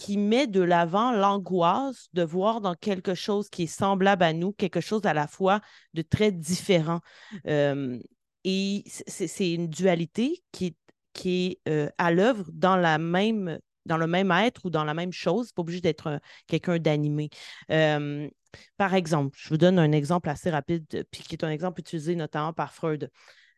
[0.00, 4.52] qui met de l'avant l'angoisse de voir dans quelque chose qui est semblable à nous,
[4.52, 5.60] quelque chose à la fois
[5.92, 7.00] de très différent.
[7.44, 10.76] Et c'est une dualité qui est,
[11.12, 14.94] qui est euh, à l'œuvre dans la même dans le même être ou dans la
[14.94, 15.52] même chose.
[15.52, 17.28] Pas obligé d'être un- quelqu'un d'animé.
[17.68, 22.14] Par exemple, je vous donne un exemple assez rapide, puis qui est un exemple utilisé
[22.16, 23.10] notamment par Freud.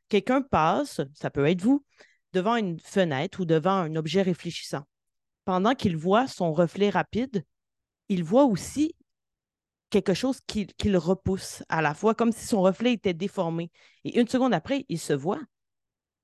[0.08, 1.84] Quelqu'un passe, ça peut être vous,
[2.32, 4.82] devant une fenêtre ou devant un objet réfléchissant.
[5.44, 7.44] Pendant qu'il voit son reflet rapide,
[8.08, 8.94] il voit aussi
[9.90, 13.70] quelque chose qui, qui le repousse à la fois, comme si son reflet était déformé.
[14.04, 15.40] Et une seconde après, il se voit.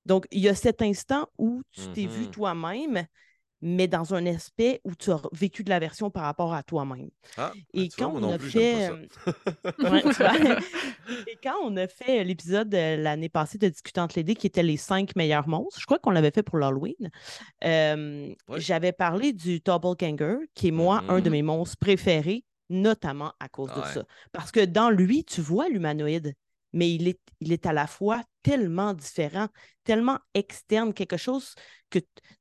[0.06, 2.30] Donc, il y a cet instant où tu t'es vu Mhm.
[2.30, 3.06] toi-même,
[3.60, 7.10] mais dans un aspect où tu as vécu de l'aversion par rapport à toi-même.
[7.36, 8.90] Ah, Et vois, quand on a plus, fait.
[9.78, 10.02] Ouais.
[11.26, 14.76] Et quand on a fait l'épisode l'année passée de Discutantes les dés, qui était les
[14.76, 17.10] cinq meilleurs monstres, je crois qu'on l'avait fait pour l'Halloween,
[17.64, 21.32] euh, j'avais parlé du Doppelganger, qui est moi un de Mhm.
[21.32, 24.04] mes monstres préférés, notamment à cause de ça.
[24.32, 26.34] Parce que dans lui, tu vois l'humanoïde,
[26.72, 29.48] mais il est, il est à la fois tellement différent,
[29.84, 31.54] tellement externe, quelque chose
[31.90, 31.98] que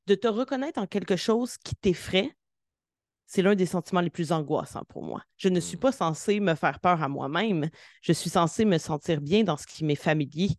[0.08, 2.32] de te reconnaître en quelque chose qui t'effraie,
[3.26, 5.22] c'est l'un des sentiments les plus angoissants pour moi.
[5.36, 5.82] Je ne suis Mm.
[5.82, 7.70] pas censée me faire peur à moi-même.
[8.02, 10.52] Je suis censée me sentir bien dans ce qui m'est familier.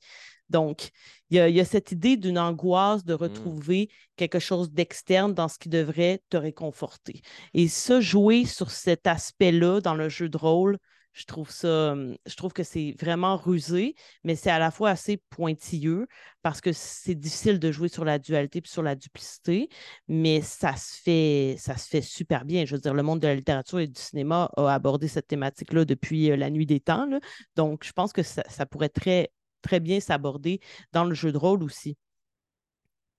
[0.51, 0.91] Donc,
[1.31, 5.33] il y a, il y a cette idée d'une angoisse de retrouver quelque chose d'externe
[5.33, 7.23] dans ce qui devrait te réconforter.
[7.55, 10.79] Et ça, jouer sur cet aspect-là dans le jeu de rôle,
[11.19, 15.17] je trouve ça, je trouve que c'est vraiment rusé, mais c'est à la fois assez
[15.31, 16.07] pointilleux
[16.43, 19.69] parce que c'est difficile de jouer sur la dualité puis sur la duplicité,
[20.07, 22.65] mais ça se fait, ça se fait super bien.
[22.65, 25.85] Je veux dire, le monde de la littérature et du cinéma a abordé cette thématique-là
[25.85, 27.09] depuis la nuit des temps.
[27.57, 30.61] Donc, je pense que ça, pourrait très, très bien s'aborder
[30.93, 31.97] dans le jeu de rôle aussi.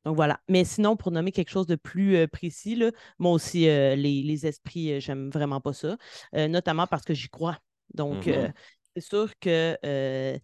[0.06, 0.40] Donc voilà.
[0.48, 5.30] Mais sinon, pour nommer quelque chose de plus précis, là, moi aussi, les, esprits, j'aime
[5.30, 5.98] vraiment pas ça,
[6.34, 7.60] notamment parce que j'y crois.
[7.94, 8.28] Donc, Mhm.
[8.28, 8.52] euh,
[8.96, 10.38] c'est sûr que euh,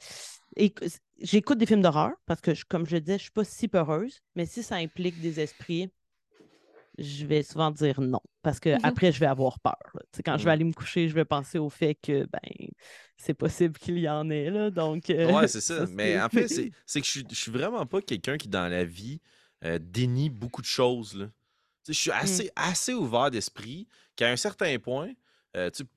[0.57, 3.43] éc- j'écoute des films d'horreur parce que, je- comme je le disais, je suis pas
[3.45, 5.91] si peureuse, mais si ça implique des esprits,
[6.97, 8.79] je vais souvent dire non parce que Mhm.
[8.83, 9.75] après je vais avoir peur.
[9.93, 10.01] là.
[10.11, 10.51] Tu sais, quand je vais Mhm.
[10.51, 12.67] aller me coucher, je vais penser au fait que ben
[13.17, 14.71] c'est possible qu'il y en ait là.
[14.71, 15.85] Donc euh, Ouais, c'est ça.
[15.87, 18.67] Mais en fait, c'est c'est que je suis, je suis vraiment pas quelqu'un qui, dans
[18.67, 19.21] la vie,
[19.63, 21.15] euh, dénie beaucoup de choses.
[21.15, 21.25] Là.
[21.83, 25.11] Tu sais, je suis assez, assez ouvert d'esprit qu'à un certain point,
[25.57, 25.89] euh, tu sais,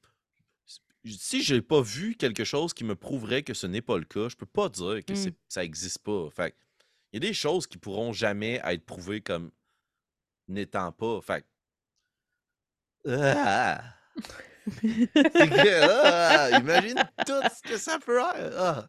[1.05, 4.29] si j'ai pas vu quelque chose qui me prouverait que ce n'est pas le cas,
[4.29, 5.17] je peux pas dire que Mm.
[5.17, 6.29] c'est- ça existe pas.
[6.31, 6.55] Fait
[7.13, 9.51] il y a des choses qui pourront jamais être prouvées comme
[10.49, 11.21] n'étant pas.
[11.23, 11.47] Fait que-
[13.09, 13.83] Ah!
[14.83, 18.55] Que, ah, imagine tout ce que ça peut être.
[18.59, 18.89] Ah.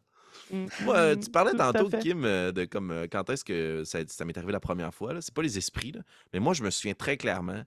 [0.51, 1.89] Mm, Moi, euh, tu parlais tout tantôt.
[1.99, 5.21] Kim, euh, de comme euh, quand est-ce que ça, ça m'est arrivé la première fois.
[5.21, 6.01] C'est pas les esprits, là.
[6.33, 7.63] mais moi, je me souviens très clairement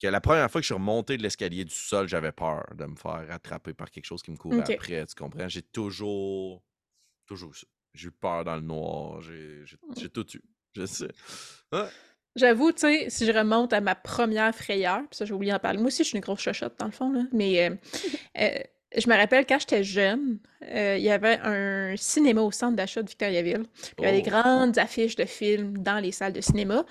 [0.00, 2.84] que la première fois que je suis remonté de l'escalier du sol, j'avais peur de
[2.84, 5.06] me faire rattraper par quelque chose qui me courait après.
[5.06, 5.48] Tu comprends?
[5.48, 6.62] J'ai toujours,
[7.26, 7.66] toujours eu ça.
[7.94, 9.22] J'ai eu peur dans le noir.
[9.22, 9.64] J'ai
[9.96, 10.42] j'ai tout eu.
[10.74, 11.08] Je sais.
[12.34, 15.58] J'avoue, tu sais, si je remonte à ma première frayeur, puis ça, j'ai oublié d'en
[15.58, 15.78] parler.
[15.78, 17.22] Moi aussi, je suis une grosse chochotte, dans le fond, là.
[17.32, 17.74] Mais euh,
[18.38, 18.58] euh,
[18.94, 23.02] je me rappelle quand j'étais jeune, euh, il y avait un cinéma au centre d'achat
[23.02, 23.64] de Victoriaville.
[23.72, 24.30] Puis Il y avait des Oh.
[24.42, 26.84] grandes affiches de films dans les salles de cinéma.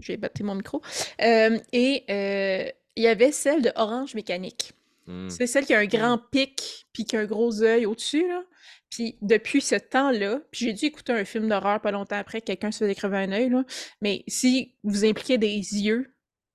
[0.00, 0.82] J'ai battu mon micro.
[1.22, 4.72] Euh, et euh, il y avait celle de Orange Mécanique.
[5.06, 5.28] Hmm.
[5.28, 8.42] C'est celle qui a un grand pic, puis qui a un gros œil au-dessus, là.
[8.90, 12.46] Puis depuis ce temps-là, puis j'ai dû écouter un film d'horreur pas longtemps après, que
[12.46, 13.64] quelqu'un se faisait crever un œil, là.
[14.02, 16.12] Mais si vous impliquez des yeux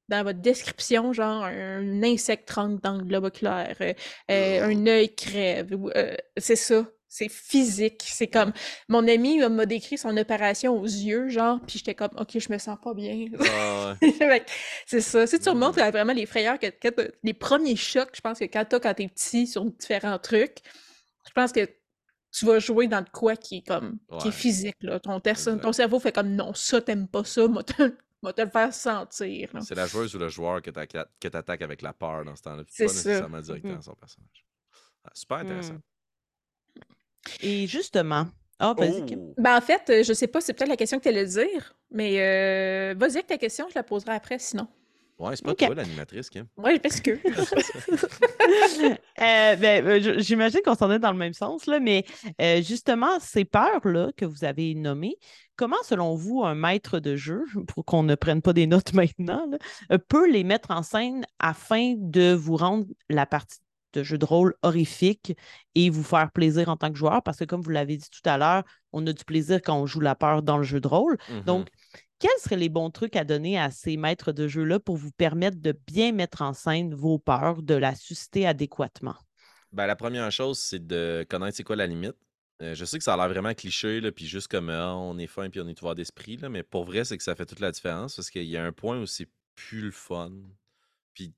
[0.10, 3.94] dans votre description, genre un insecte rentre dans le globe oculaire, euh,
[4.30, 6.86] euh, un œil crève, euh, c'est ça.
[7.08, 8.04] C'est physique.
[8.06, 8.52] C'est comme.
[8.90, 12.58] Mon ami m'a décrit son opération aux yeux, genre, puis j'étais comme, OK, je me
[12.58, 13.28] sens pas bien.
[13.40, 14.46] Ah, ouais.
[14.86, 15.26] C'est ça.
[15.26, 18.46] Si tu remontes vraiment les frayeurs, que, que t'as- les premiers chocs, je pense que
[18.46, 20.58] quand t'as quand t'es petit sur différents trucs,
[21.28, 21.70] je pense que
[22.32, 24.76] tu vas jouer dans de quoi qui est comme qui est physique.
[24.82, 25.00] Là.
[25.00, 25.22] Ton,
[25.72, 29.50] cerveau fait comme non, ça t'aimes pas ça, moi te, moi te le faire sentir.
[29.62, 32.64] C'est la joueuse ou le joueur que t'attaques avec la peur dans ce temps-là.
[32.64, 32.84] Pas ça.
[32.84, 33.82] nécessairement directement Mhm.
[33.82, 34.46] son personnage.
[35.06, 35.74] Ah, super intéressant.
[35.76, 35.82] Mm.
[37.42, 38.28] Et justement,
[38.60, 39.20] ah, vas-y, Kim.
[39.30, 39.34] Oh!
[39.38, 41.76] Ben en fait, euh, je sais pas, c'est peut-être la question que tu allais dire,
[41.92, 44.68] mais euh, vas-y avec ta question, je la poserai après sinon.
[45.18, 45.58] Ouais, c'est pas OK.
[45.58, 46.46] toi l'animatrice, Kim.
[46.58, 47.12] Ouais, parce que.
[49.22, 52.04] Euh, ben, euh, je- j'imagine qu'on s'en est dans le même sens, là, mais
[52.42, 55.16] euh, justement, ces peurs-là que vous avez nommées,
[55.56, 59.48] comment, selon vous, un maître de jeu, pour qu'on ne prenne pas des notes maintenant,
[59.50, 63.60] là, peut les mettre en scène afin de vous rendre la partie
[64.00, 65.34] de jeu de rôle horrifique
[65.74, 67.24] et vous faire plaisir en tant que joueur?
[67.24, 69.86] Parce que, comme vous l'avez dit tout à l'heure, on a du plaisir quand on
[69.86, 71.18] joue la peur dans le jeu de rôle.
[71.30, 71.42] Mhm.
[71.44, 71.70] Donc,
[72.20, 75.58] quels seraient les bons trucs à donner à ces maîtres de jeu-là pour vous permettre
[75.60, 79.16] de bien mettre en scène vos peurs, de la susciter adéquatement?
[79.72, 82.16] Ben, la première chose, c'est de connaître c'est quoi la limite.
[82.62, 85.18] Euh, je sais que ça a l'air vraiment cliché, là, puis juste comme Ah, on
[85.18, 87.46] est fin puis on est ouvert d'esprit, là, mais pour vrai, c'est que ça fait
[87.46, 90.32] toute la différence parce qu'il y a un point où c'est plus le fun,
[91.14, 91.34] puis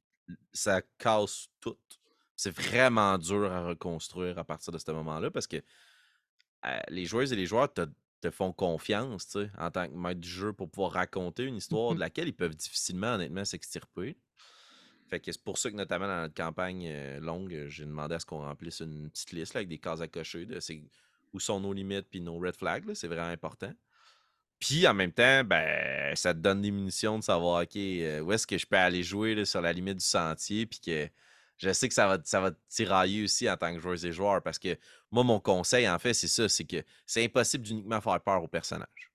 [0.54, 1.78] ça casse tout.
[2.38, 7.34] C'est vraiment dur à reconstruire à partir de ce moment-là parce que euh, les joueuses
[7.34, 7.82] et les joueurs te,
[8.22, 12.00] te font confiance en tant que maître du jeu pour pouvoir raconter une histoire de
[12.00, 14.18] laquelle ils peuvent difficilement, honnêtement, s'extirper.
[15.08, 18.20] Fait que c'est pour ça que, notamment dans notre campagne euh, longue, j'ai demandé à
[18.20, 20.60] ce qu'on remplisse une petite liste là, avec des cases à cocher de
[21.34, 22.94] où sont nos limites puis nos red flags.
[22.94, 23.72] C'est vraiment important.
[24.60, 28.32] Puis en même temps, ben, ça te donne des munitions de savoir, OK, euh, où
[28.32, 31.08] est-ce que je peux aller jouer là, sur la limite du sentier, puis que
[31.58, 34.12] je sais que ça va, ça va te tirailler aussi en tant que joueuse et
[34.12, 34.78] joueur, parce que
[35.12, 38.48] moi, mon conseil, en fait, c'est ça, c'est que c'est impossible d'uniquement faire peur au
[38.48, 39.12] personnage.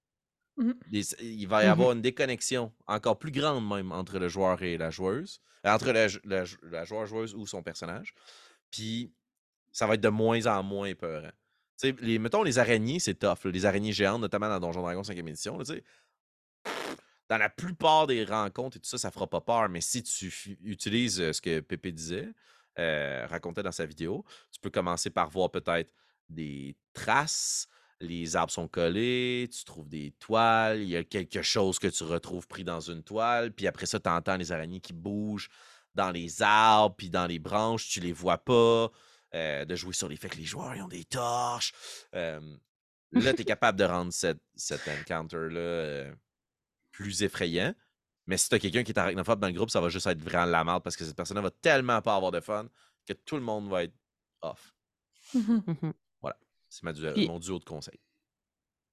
[0.90, 1.72] Les- il va y Mhm.
[1.72, 5.92] avoir une déconnexion encore plus grande même entre le joueur et la joueuse, euh, entre
[5.92, 8.12] la, jou- la jou- la joueur-joueuse ou son personnage.
[8.70, 9.12] Puis
[9.70, 10.92] ça va être de moins en moins
[11.76, 13.44] sais, les, mettons, les araignées, c'est tough.
[13.44, 15.58] là, Les araignées géantes, notamment dans Donjon Dragon 5e édition.
[15.58, 15.64] là,
[17.32, 19.70] dans la plupart des rencontres et tout ça, ça fera pas peur.
[19.70, 22.28] Mais si tu utilises ce que Pépé disait,
[22.78, 25.94] euh, racontait dans sa vidéo, tu peux commencer par voir peut-être
[26.28, 27.68] des traces.
[28.00, 32.04] Les arbres sont collés, tu trouves des toiles, il y a quelque chose que tu
[32.04, 35.48] retrouves pris dans une toile, puis après ça, tu entends les araignées qui bougent
[35.94, 38.90] dans les arbres, puis dans les branches, tu les vois pas.
[39.34, 41.72] euh, de jouer sur les faits que les joueurs ils ont des torches.
[42.14, 42.40] Euh,
[43.12, 46.12] là, tu es capable de rendre cette, cet encounter-là
[47.02, 47.74] plus effrayant.
[48.26, 50.20] Mais si tu as quelqu'un qui est arachnophobe dans le groupe, ça va juste être
[50.22, 52.68] vraiment la merde parce que cette personne-là va tellement pas avoir de fun
[53.06, 53.94] que tout le monde va être
[54.42, 54.72] off.
[55.34, 55.62] Mhm.
[55.66, 55.92] Mhm.
[56.68, 58.00] C'est ma du- Puis- mon duo de conseils.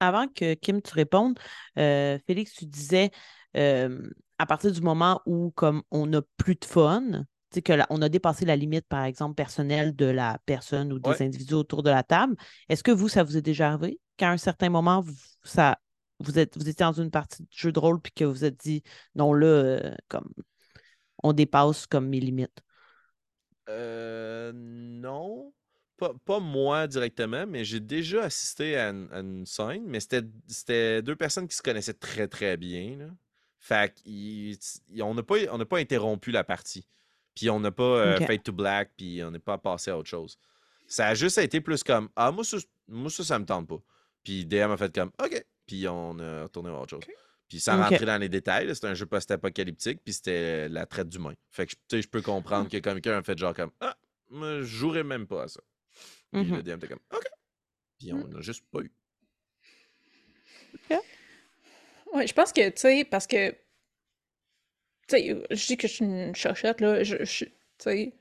[0.01, 1.39] Avant que Kim, tu répondes,
[1.77, 3.09] euh, Félix, tu disais
[3.55, 7.71] euh, à partir du moment où comme on n'a plus de fun, tu sais, que
[7.73, 11.21] la- on a dépassé la limite, par exemple, personnelle de la personne ou des Ouais.
[11.23, 12.35] individus autour de la table,
[12.67, 15.79] est-ce que vous, ça vous est déjà arrivé qu'à un certain moment, vous, ça,
[16.19, 18.45] vous, êtes, vous étiez dans une partie de jeu de rôle puis que vous vous
[18.45, 18.83] êtes dit
[19.15, 20.29] non, là, euh, comme
[21.23, 22.61] on dépasse comme mes limites?
[23.69, 25.53] Euh, non.
[25.97, 30.21] Pas, pas moi directement, mais j'ai déjà assisté à une, à une scène, mais c'était
[30.47, 32.95] c'était deux personnes qui se connaissaient très très bien.
[32.97, 33.07] Là.
[33.59, 34.57] Fait qu'ils-
[34.89, 36.87] ils- on n'a pas, on n'a pas interrompu la partie.
[37.35, 38.21] Puis on n'a pas euh, Ok.
[38.21, 40.37] fade to black, puis on n'est pas passé à autre chose.
[40.87, 43.79] Ça a juste été plus comme Ah, moi ça, moi, ça, ça me tente pas.
[44.23, 45.45] Puis DM a fait comme OK.
[45.69, 47.03] Puis on a retourné à autre chose.
[47.47, 47.89] Puis sans Ok.
[47.91, 51.35] rentrer dans les détails, c'était un jeu post-apocalyptique, puis c'était la traite d'humains.
[51.51, 53.95] Fait que tu sais, je peux comprendre que quelqu'un a fait genre comme Ah,
[54.31, 55.59] je jouerais même pas à ça.
[56.31, 56.55] Puis Mhm.
[56.55, 57.23] le DM était comme OK.
[57.99, 58.91] Puis on n'a juste pas eu.
[62.13, 63.57] Ouais, je pense que, tu sais, parce que, tu
[65.09, 68.13] sais, je dis que je suis une chochotte, là, je, je- tu sais,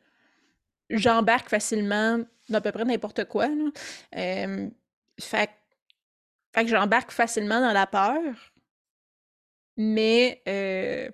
[0.90, 2.18] j'embarque facilement
[2.50, 3.70] dans à peu près n'importe quoi, là.
[4.16, 4.68] Euh,
[5.18, 5.50] fait,
[6.54, 8.20] fait que j'embarque facilement dans la peur,
[9.76, 11.11] mais euh,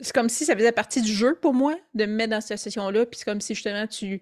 [0.00, 2.58] c'est comme si ça faisait partie du jeu pour moi, de me mettre dans cette
[2.58, 4.20] situation-là, puis c'est comme si, justement, tu,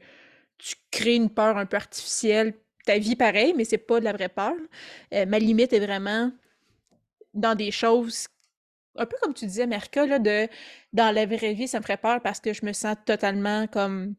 [0.59, 4.13] tu crées une peur un peu artificielle, ta vie pareil, mais c'est pas de la
[4.13, 4.55] vraie peur.
[5.15, 6.33] Euh, ma limite est vraiment
[7.35, 8.27] dans des choses
[8.97, 10.49] un peu comme tu disais, Merca, là, de
[10.93, 14.15] dans la vraie vie, ça me ferait peur parce que je me sens totalement comme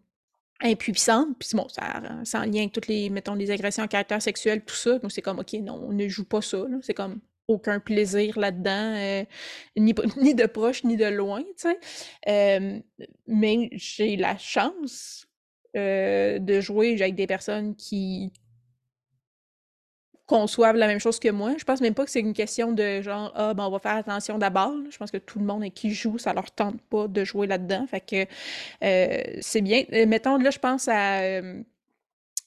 [0.61, 1.29] impuissante.
[1.39, 4.75] Puis bon, ça, en lien avec toutes les, mettons, les agressions à caractère sexuel, tout
[4.75, 4.99] ça.
[4.99, 6.65] Donc c'est comme, OK, non, on ne joue pas ça.
[6.81, 9.23] C'est comme aucun plaisir là-dedans, euh,
[9.77, 11.79] ni, ni de proche, ni de loin, tu sais.
[12.27, 12.79] Euh,
[13.27, 15.27] mais j'ai la chance
[15.77, 18.31] euh, de jouer avec des personnes qui
[20.31, 21.55] conçoivent la même chose que moi.
[21.57, 23.97] Je pense même pas que c'est une question de genre ah ben on va faire
[23.97, 24.73] attention d'abord.
[24.89, 27.85] Je pense que tout le monde qui joue, ça leur tente pas de jouer là-dedans.
[27.85, 28.25] Fait que
[28.81, 29.83] euh, c'est bien.
[29.91, 31.61] Euh, mettons là, je pense à euh,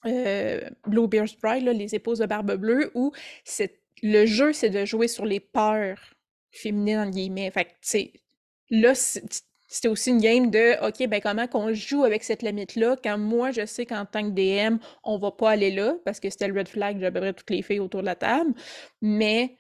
[0.07, 3.13] euh, Bluebeard's Bride, les épouses de barbe bleue, où
[3.45, 5.99] c'est le jeu, c'est de jouer sur les peurs
[6.53, 7.51] féminines entre guillemets.
[7.51, 8.13] Fait que tu sais,
[8.71, 8.95] là,
[9.75, 13.51] c'était aussi une game de OK, ben comment qu'on joue avec cette limite-là quand moi
[13.51, 16.57] je sais qu'en tant que DM, on va pas aller là parce que c'était le
[16.57, 18.55] red flag près toutes les filles autour de la table.
[19.03, 19.57] Mais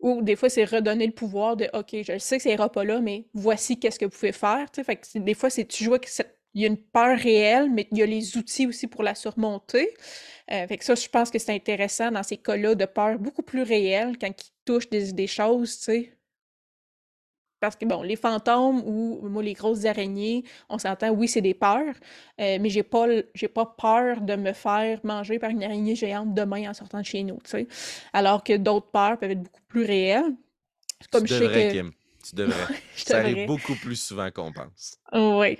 [0.00, 2.84] Ou des fois, c'est redonner le pouvoir de OK, je sais que ça ira pas
[2.84, 4.66] là, mais voici qu'est-ce que vous pouvez faire.
[4.74, 7.98] Fait que des fois, c'est tu vois qu'il y a une peur réelle, mais il
[7.98, 9.88] y a les outils aussi pour la surmonter.
[10.52, 13.42] Euh, fait que ça, je pense que c'est intéressant dans ces cas-là de peur beaucoup
[13.42, 16.15] plus réelle quand ils touchent des, des choses, tu sais,
[17.66, 21.54] parce que, bon, les fantômes ou moi, les grosses araignées, on s'entend, oui, c'est des
[21.54, 21.94] peurs,
[22.40, 26.32] euh, mais j'ai pas, j'ai pas peur de me faire manger par une araignée géante
[26.32, 27.68] demain en sortant de chez nous, tu sais.
[28.12, 30.34] Alors que d'autres peurs peuvent être beaucoup plus réelles.
[31.10, 31.72] Comme tu je devrais, sais que...
[31.72, 31.92] Kim.
[32.28, 32.74] Tu devrais.
[32.96, 34.98] Ça arrive beaucoup plus souvent qu'on pense.
[35.12, 35.58] Oui.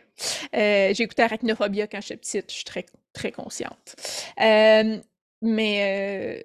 [0.55, 2.51] Euh, j'ai écouté Arachnophobia quand j'étais petite.
[2.51, 3.97] Je suis très, très consciente.
[4.41, 4.99] Euh,
[5.43, 6.43] mais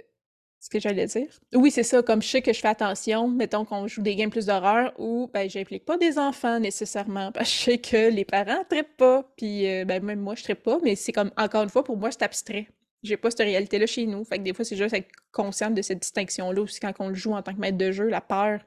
[0.61, 1.27] ce que j'allais dire.
[1.53, 2.03] Oui, c'est ça.
[2.03, 5.29] Comme je sais que je fais attention, mettons qu'on joue des games plus d'horreur où
[5.33, 9.27] ben, j'implique pas des enfants nécessairement, parce que je sais que les parents ne pas,
[9.35, 11.97] puis euh, ben, même moi, je ne pas, mais c'est comme, encore une fois, pour
[11.97, 12.67] moi, c'est abstrait.
[13.01, 14.23] J'ai pas cette réalité-là chez nous.
[14.23, 17.15] Fait que des fois, c'est juste être consciente de cette distinction-là aussi quand on le
[17.15, 18.07] joue en tant que maître de jeu.
[18.07, 18.59] La peur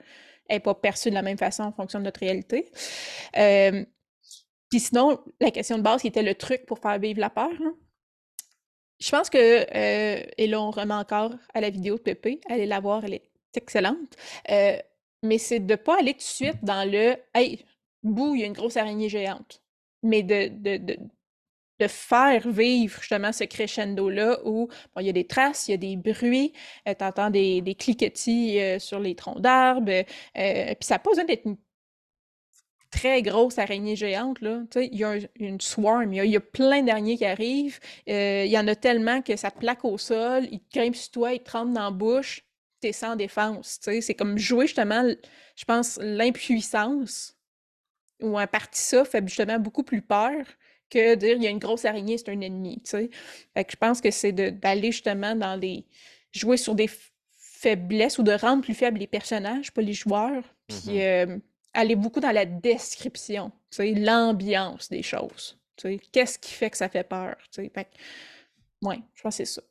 [0.51, 2.67] n'est pas perçue de la même façon en fonction de notre réalité.
[3.39, 3.85] Euh,
[4.69, 7.53] puis sinon, la question de base qui était le truc pour faire vivre la peur,
[7.63, 7.77] hein,
[9.01, 12.41] je pense que, euh, et là, on remet encore à la vidéo de Pépé.
[12.49, 14.17] Allez la voir, elle est excellente.
[14.51, 14.77] Euh,
[15.23, 17.65] mais c'est de ne pas aller tout de suite dans le Hey,
[18.03, 19.63] bouh, il y a une grosse araignée géante.
[20.03, 20.97] Mais de, de, de,
[21.89, 25.97] faire vivre justement ce crescendo-là où il y a des traces, il y a des
[25.97, 26.55] bruits,
[26.89, 30.05] euh, tu entends des, des cliquetis sur les troncs d'arbres.
[30.35, 31.59] puis ça n'a pas besoin d'être une
[32.95, 37.17] très grosse araignée géante, là, il y a une swarm, il y a, plein d'araignées
[37.17, 37.81] qui arrivent.
[38.09, 40.95] Euh, il y en a tellement que ça te plaque au sol, ils te grimpent
[40.95, 42.45] sur toi, ils te rentrent dans la bouche,
[42.81, 43.81] t'es sans défense.
[43.83, 45.05] C'est comme jouer justement,
[45.57, 47.37] je pense, l'impuissance,
[48.23, 50.47] ou un parti ça fait justement beaucoup plus peur
[50.89, 52.81] que dire il y a une grosse araignée, c'est un ennemi.
[52.87, 53.09] Fait
[53.65, 55.85] que je pense que c'est d'aller justement dans les.
[56.33, 56.89] jouer sur des
[57.39, 60.45] faiblesses ou de rendre plus faibles les personnages, pas les joueurs.
[60.69, 60.93] Puis.
[60.93, 61.31] Mm-hmm.
[61.33, 61.39] Euh,
[61.75, 65.59] aller beaucoup dans la description, l'ambiance des choses.
[66.13, 67.37] Qu'est-ce qui fait que ça fait peur?
[67.53, 67.91] Fait
[68.83, 69.63] ouais, je pense que c'est ça.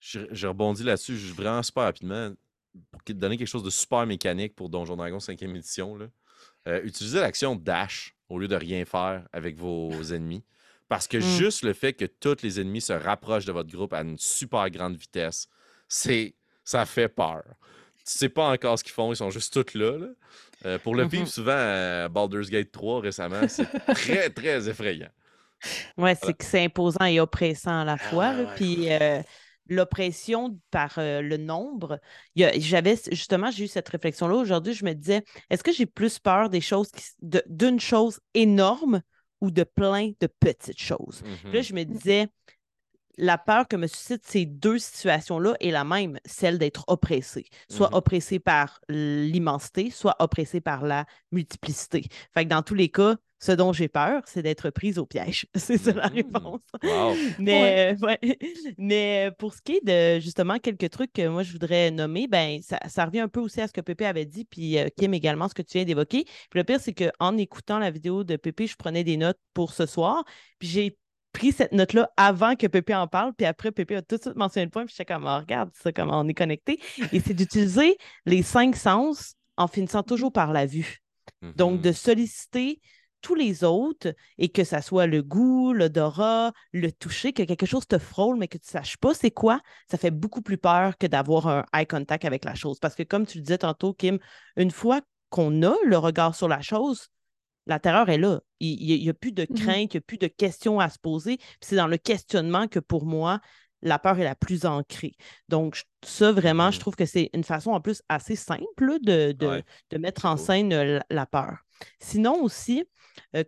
[0.00, 2.32] Je, rebondis là-dessus vraiment super rapidement
[2.90, 5.96] pour te donner quelque chose de super mécanique pour Donjon Dragon 5e édition.
[5.96, 6.06] Là.
[6.66, 10.42] Euh, utilisez l'action dash au lieu de rien faire avec vos ennemis.
[10.88, 11.38] Parce que mmh.
[11.38, 14.68] juste le fait que tous les ennemis se rapprochent de votre groupe à une super
[14.70, 15.48] grande vitesse,
[15.88, 17.44] c'est ça fait peur.
[18.04, 19.96] Tu sais pas encore ce qu'ils font, ils sont juste tous là.
[19.98, 20.06] là.
[20.64, 21.30] Euh, pour le vivre mm-hmm.
[21.30, 25.08] souvent à Baldur's Gate 3 récemment, c'est très, très effrayant.
[25.96, 28.32] Ouais, c'est que c'est imposant et oppressant à la fois.
[28.36, 29.22] Ah, puis euh,
[29.68, 32.00] l'oppression par euh, le nombre,
[32.36, 34.74] j'avais justement, j'ai eu cette réflexion-là aujourd'hui.
[34.74, 39.02] Je me disais, est-ce que j'ai plus peur des choses d'une chose énorme
[39.40, 41.22] ou de plein de petites choses?
[41.44, 41.62] là, mm-hmm.
[41.62, 42.28] je me disais,
[43.18, 47.90] la peur que me suscite ces deux situations-là est la même, celle d'être oppressé, soit
[47.90, 52.04] mmh oppressé par l'immensité, soit oppressé par la multiplicité.
[52.32, 55.46] Fait que dans tous les cas, ce dont j'ai peur, c'est d'être prise au piège.
[55.56, 56.14] c'est ça la mmh.
[56.14, 56.60] réponse.
[57.40, 57.96] Mais,
[58.78, 62.60] Mais pour ce qui est de justement quelques trucs que moi je voudrais nommer, ben
[62.62, 65.48] ça, revient un peu aussi à ce que Pépé avait dit, puis euh, Kim également,
[65.48, 66.24] ce que tu viens d'évoquer.
[66.24, 69.72] Puis le pire, c'est qu'en écoutant la vidéo de Pépé, je prenais des notes pour
[69.72, 70.24] ce soir,
[70.60, 70.98] puis j'ai
[71.32, 74.36] pris cette note-là avant que Pépé en parle, puis après, Pépé a tout de suite
[74.36, 76.80] mentionné le point, puis j'étais comme, oh, regarde ça, comment on est connecté.
[77.12, 80.98] Et c'est d'utiliser les cinq sens en finissant toujours par la vue.
[81.56, 81.94] Donc, de mm-hmm.
[81.94, 82.80] solliciter
[83.22, 87.86] tous les autres et que ça soit le goût, l'odorat, le toucher, que quelque chose
[87.86, 90.98] te frôle, mais que tu ne saches pas c'est quoi, ça fait beaucoup plus peur
[90.98, 92.78] que d'avoir un eye contact avec la chose.
[92.80, 94.18] Parce que, comme tu le disais tantôt, Kim,
[94.56, 97.08] une fois qu'on a le regard sur la chose,
[97.66, 98.40] la terreur est là.
[98.60, 100.98] Il n'y a, plus de mmh crainte, il n'y a plus de questions à se
[100.98, 101.38] poser.
[101.60, 103.40] C'est dans le questionnement que pour moi,
[103.82, 105.14] la peur est la plus ancrée.
[105.48, 106.80] Donc, ça, vraiment, je mmh.
[106.80, 111.26] trouve que c'est une façon en plus assez simple de, de, mettre en scène la,
[111.26, 111.58] peur.
[111.98, 112.84] Sinon aussi,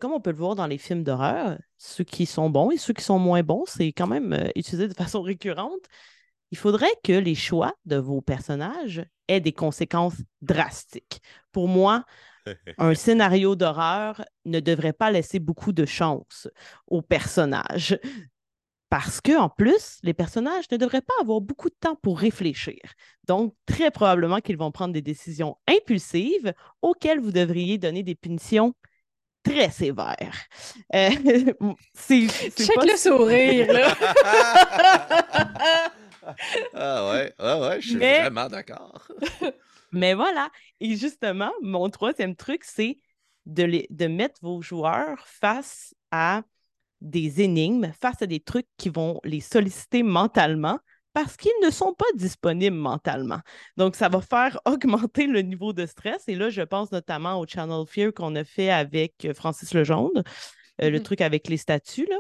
[0.00, 2.92] comme on peut le voir dans les films d'horreur, ceux qui sont bons et ceux
[2.92, 5.83] qui sont moins bons, c'est quand même utilisé de façon récurrente.
[6.50, 11.21] Il faudrait que les choix de vos personnages aient des conséquences drastiques.
[11.52, 12.04] Pour moi,
[12.78, 16.48] un scénario d'horreur ne devrait pas laisser beaucoup de chance
[16.86, 17.98] aux personnages.
[18.90, 22.78] Parce que, en plus, les personnages ne devraient pas avoir beaucoup de temps pour réfléchir.
[23.26, 28.72] Donc, très probablement qu'ils vont prendre des décisions impulsives auxquelles vous devriez donner des punitions
[29.42, 30.36] très sévères.
[30.94, 31.10] Euh,
[31.94, 33.96] c'est, Check le sourire, là!
[36.74, 39.08] ah ouais, ah ouais, je suis vraiment d'accord.
[39.94, 40.50] Mais voilà.
[40.80, 42.98] Et justement, mon troisième truc, c'est
[43.46, 46.42] de, de mettre vos joueurs face à
[47.00, 50.78] des énigmes, face à des trucs qui vont les solliciter mentalement
[51.12, 53.40] parce qu'ils ne sont pas disponibles mentalement.
[53.76, 56.24] Donc, ça va faire augmenter le niveau de stress.
[56.28, 60.24] Et là, je pense notamment au Channel Fear qu'on a fait avec Francis Lejonde,
[60.82, 61.02] euh, le Mhm.
[61.02, 62.16] truc avec les statues, là.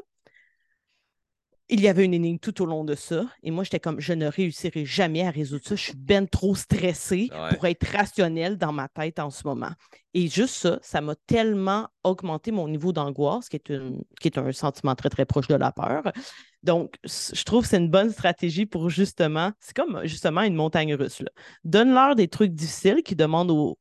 [1.70, 3.24] Il y avait une énigme tout au long de ça.
[3.42, 5.76] Et moi, j'étais comme, je ne réussirai jamais à résoudre ça.
[5.76, 7.54] Je suis ben trop stressée Ouais.
[7.54, 9.70] pour être rationnelle dans ma tête en ce moment.
[10.12, 14.36] Et juste ça, ça m'a tellement augmenté mon niveau d'angoisse, qui est, une, qui est
[14.38, 16.02] un sentiment très, très proche de la peur.
[16.62, 20.94] Donc, je trouve que c'est une bonne stratégie pour justement, c'est comme justement une montagne
[20.94, 21.22] russe.
[21.64, 23.78] Donne-leur des trucs difficiles qui demandent, au,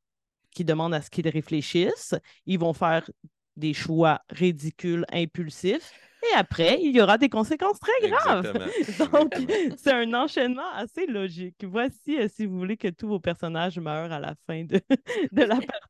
[0.52, 2.16] qui demandent à ce qu'ils réfléchissent.
[2.46, 3.10] Ils vont faire
[3.58, 5.92] des choix ridicules, impulsifs.
[6.32, 8.54] Et après, il y aura des conséquences très graves.
[8.78, 9.20] Exactement.
[9.20, 9.34] Donc,
[9.78, 11.64] c'est un enchaînement assez logique.
[11.64, 14.80] Voici, euh, si vous voulez que tous vos personnages meurent à la fin de,
[15.32, 15.90] de la partie,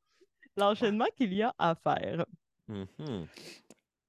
[0.58, 2.26] l'enchaînement qu'il y a à faire.
[2.68, 3.28] Mhm.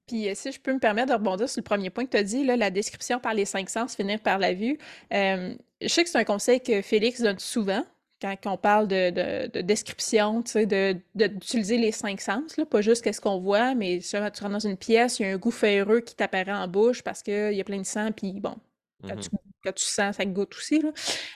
[0.07, 2.17] Puis euh, si je peux me permettre de rebondir sur le premier point que tu
[2.17, 4.79] as dit, là, la description par les cinq sens, finir par la vue.
[5.13, 7.85] euh, je sais que c'est un conseil que Félix donne souvent
[8.25, 12.81] quand on parle de, de- de description, sais, de, d'utiliser les cinq sens, là, pas
[12.83, 15.37] juste qu'est-ce qu'on voit, mais justement, tu rentres dans une pièce, il y a un
[15.39, 18.57] goût ferreux qui t'apparaît en bouche parce qu'il y a plein de sang, puis bon,
[19.03, 19.21] quand, Mhm.
[19.21, 19.29] tu,
[19.65, 20.83] quand tu sens, ça goûte aussi.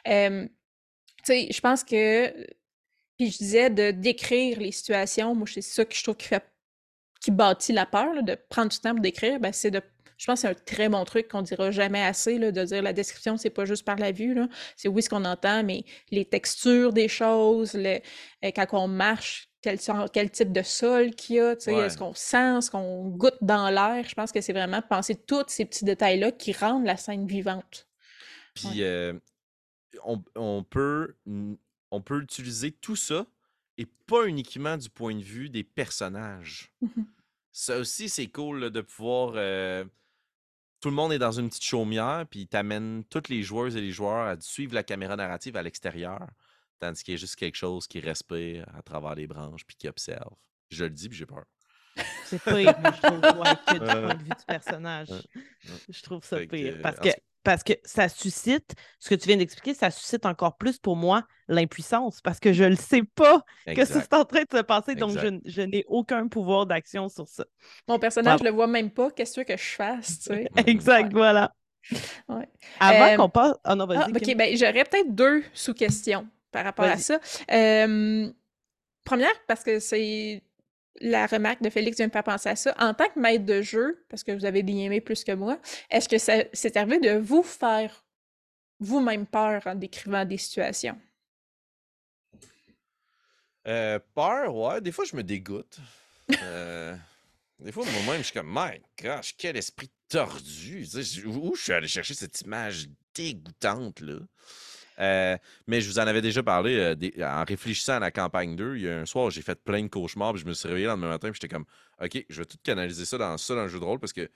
[0.09, 0.47] Euh,
[1.29, 2.31] je pense que.
[3.19, 5.35] Puis je disais de décrire les situations.
[5.35, 6.45] Moi, c'est ça que je trouve qui fait
[7.21, 9.83] qui bâtit la peur, là, de prendre du temps pour décrire, ben, c'est de.
[10.19, 12.83] Je pense que c'est un très bon truc qu'on dira jamais assez, là, de dire
[12.83, 14.37] la description, c'est pas juste par la vue.
[14.77, 18.01] C'est oui ce qu'on entend, mais les textures des choses, le,
[18.45, 19.79] euh, quand on marche, quel,
[20.31, 21.89] type de sol qu'il y a, Ouais.
[21.91, 24.05] ce qu'on sent, ce qu'on goûte dans l'air?
[24.09, 27.89] Je pense que c'est vraiment penser tous ces petits détails-là qui rendent la scène vivante.
[28.55, 29.13] Puis euh,
[30.05, 31.17] on, on peut,
[31.91, 33.27] on peut utiliser tout ça
[33.77, 36.73] et pas uniquement du point de vue des personnages.
[36.81, 37.07] Mhm.
[37.53, 39.35] Ça aussi, c'est cool là, de pouvoir.
[39.37, 39.85] euh,
[40.81, 43.91] tout le monde est dans une petite chaumière, puis t'amènes toutes les joueuses et les
[43.91, 46.27] joueurs à suivre la caméra narrative à l'extérieur,
[46.79, 49.89] tandis qu'il y a juste quelque chose qui respire à travers les branches puis qui
[49.89, 50.35] observe.
[50.71, 51.45] Je le dis, puis j'ai peur.
[52.25, 55.09] C'est pire, moi, je trouve, ouais, que du point de vue du personnage.
[55.89, 56.75] Je trouve ça pire.
[56.77, 57.09] euh, Parce que,
[57.49, 61.25] parce que ça suscite, ce que tu viens d'expliquer, ça suscite encore plus pour moi
[61.49, 63.43] l'impuissance, parce que je ne sais pas
[63.75, 67.47] que c'est en train de se passer, donc je, n'ai aucun pouvoir d'action sur ça.
[67.89, 69.11] Mon personnage, je le vois même pas.
[69.11, 70.49] Qu'est-ce que tu veux que je fasse, tu sais?
[70.67, 71.11] Exact, Ouais.
[71.15, 71.55] voilà.
[72.29, 72.47] Ouais.
[72.81, 73.55] Avant Euh, qu'on passe.
[73.65, 73.97] Ah non, vas-y.
[73.97, 77.19] Ah, ok, ben j'aurais peut-être deux sous-questions par rapport à ça.
[77.51, 78.31] Euh,
[79.05, 80.43] première, parce que c'est
[81.01, 82.75] la remarque de Félix vient me faire penser à ça.
[82.79, 85.61] En tant que maître de jeu, parce que vous avez aimé plus que moi,
[85.91, 88.05] est-ce que ça c'est arrivé de vous faire
[88.81, 90.99] vous-même peur en décrivant des situations?
[93.67, 94.81] Euh, peur, ouais.
[94.81, 95.79] Des fois, je me dégoûte.
[96.43, 96.97] Euh,
[97.59, 100.87] des fois, moi-même, je suis comme, my gosh, quel esprit tordu.
[101.27, 104.21] Où je suis allé chercher cette image dégoûtante, là?
[104.99, 105.37] Euh,
[105.67, 108.77] mais je vous en avais déjà parlé euh, des- en réfléchissant à la campagne 2.
[108.77, 110.87] Il y a un soir, j'ai fait plein de cauchemars, puis je me suis réveillé
[110.87, 111.67] le lendemain matin, puis j'étais comme,
[112.03, 114.29] OK, je vais tout canaliser ça dans ça dans le jeu de rôle parce que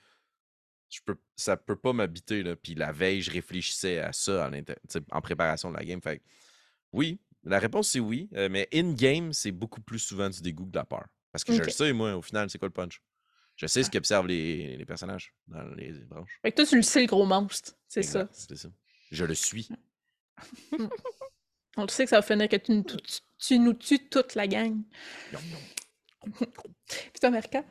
[0.89, 2.43] je peux, ça peut pas m'habiter.
[2.55, 4.49] Puis la veille, je réfléchissais à ça
[5.11, 6.01] en, préparation de la game.
[6.01, 6.21] Fait
[6.93, 10.71] oui, la réponse c'est oui, euh, mais in-game, c'est beaucoup plus souvent du dégoût que
[10.71, 11.05] de la peur.
[11.31, 13.01] Parce que je le sais, moi, au final, c'est quoi le punch?
[13.55, 16.39] Je sais ce qu'observent les, les personnages dans les branches.
[16.41, 17.75] Fait que toi, tu le sais, le gros monstre.
[17.87, 18.27] C'est ça.
[18.31, 18.69] C'est ça.
[19.11, 19.69] Je le suis.
[21.77, 22.97] On le sait que ça va finir que tu, nous- tu,
[23.39, 24.81] tu nous tues toute la gang.
[26.89, 27.63] Puis toi, Marika?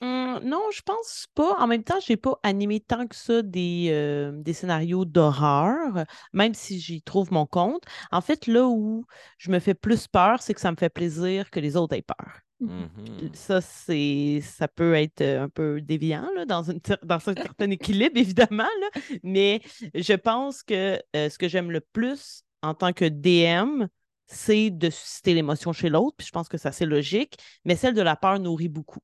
[0.00, 1.56] Hum, non, je pense pas.
[1.60, 6.54] En même temps, j'ai pas animé tant que ça des, euh, des scénarios d'horreur, même
[6.54, 7.84] si j'y trouve mon compte.
[8.10, 9.06] En fait, là où
[9.38, 12.02] je me fais plus peur, c'est que ça me fait plaisir que les autres aient
[12.02, 12.40] peur.
[12.62, 13.30] Mhm.
[13.34, 17.70] Ça, c'est, ça peut être euh, un peu déviant là, dans, une, dans un certain
[17.70, 19.60] équilibre, évidemment, là, mais
[19.94, 23.86] je pense que euh, ce que j'aime le plus en tant que DM,
[24.28, 27.94] c'est de susciter l'émotion chez l'autre, puis je pense que ça, c'est logique, mais celle
[27.94, 29.00] de la peur nourrit beaucoup.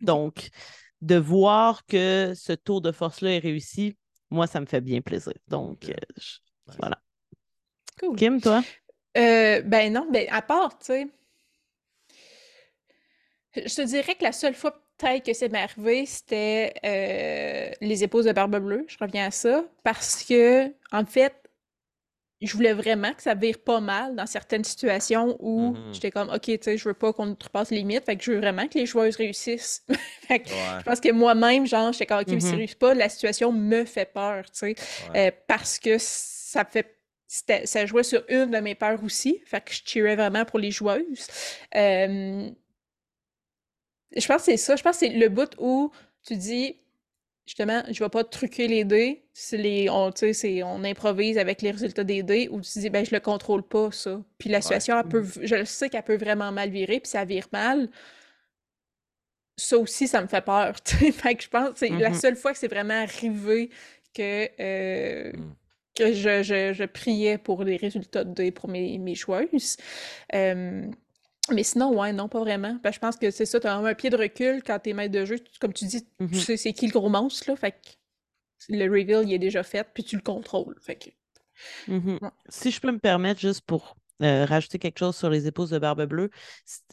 [0.00, 0.50] Donc,
[1.00, 3.96] de voir que ce tour de force-là est réussi,
[4.30, 5.34] moi, ça me fait bien plaisir.
[5.48, 6.38] Donc, euh, je-
[6.78, 6.98] voilà.
[7.98, 8.16] Cool.
[8.16, 8.62] Kim, toi?
[9.16, 11.06] Euh, ben non, ben à part, tu sais.
[13.54, 18.04] Je te dirais que la seule fois peut-être que c'est m'est arrivé, c'était euh, les
[18.04, 18.84] épouses de Barbe Bleue.
[18.88, 19.64] Je reviens à ça.
[19.82, 21.34] Parce que, en fait,
[22.40, 25.92] je voulais vraiment que ça vire pas mal dans certaines situations où Mhm.
[25.94, 28.04] j'étais comme, OK, tu sais, je veux pas qu'on outrepasse les limites.
[28.04, 29.84] Fait que je veux vraiment que les joueuses réussissent.
[30.28, 32.78] Fait que Ouais, je pense que moi-même, genre, j'étais comme, OK, mais si ça réussit
[32.78, 34.74] pas, la situation me fait peur, tu sais.
[35.12, 35.28] ouais.
[35.28, 36.98] Euh, parce que ça fait
[37.28, 39.40] c'était- ça jouait sur une de mes peurs aussi.
[39.46, 41.26] Fait que je cheerais vraiment pour les joueuses.
[41.74, 42.50] Euh,
[44.16, 44.76] je pense que c'est ça.
[44.76, 45.90] Je pense que c'est le bout où
[46.22, 46.76] tu dis
[47.46, 49.24] justement, je vais pas truquer les dés.
[49.52, 50.10] les, on,
[50.64, 53.90] on improvise avec les résultats des dés ou tu dis, ben, je le contrôle pas,
[53.90, 54.22] ça.
[54.38, 57.48] Puis la situation, elle peut, je sais qu'elle peut vraiment mal virer, puis ça vire
[57.52, 57.90] mal.
[59.56, 60.74] Ça aussi, ça me fait peur.
[60.84, 63.70] fait que je pense que c'est la mmh seule fois que c'est vraiment arrivé
[64.14, 65.32] que, euh,
[65.94, 69.76] que je, je, priais pour les résultats de dés pour mes, mes joueuses.
[71.50, 72.78] Mais sinon, ouais, non, pas vraiment.
[72.82, 74.92] Ben, je pense que c'est ça, tu as un pied de recul quand tu es
[74.92, 75.36] maître de jeu.
[75.60, 77.56] Comme tu dis, tu mmh sais c'est qui le gros monstre, là.
[77.56, 77.88] Fait que
[78.68, 80.76] le reveal, il est déjà fait, puis tu le contrôles.
[80.80, 81.10] Fait que...
[81.88, 82.18] Mmh
[82.48, 85.78] si je peux me permettre, juste pour euh, rajouter quelque chose sur les épouses de
[85.78, 86.30] Barbe Bleue,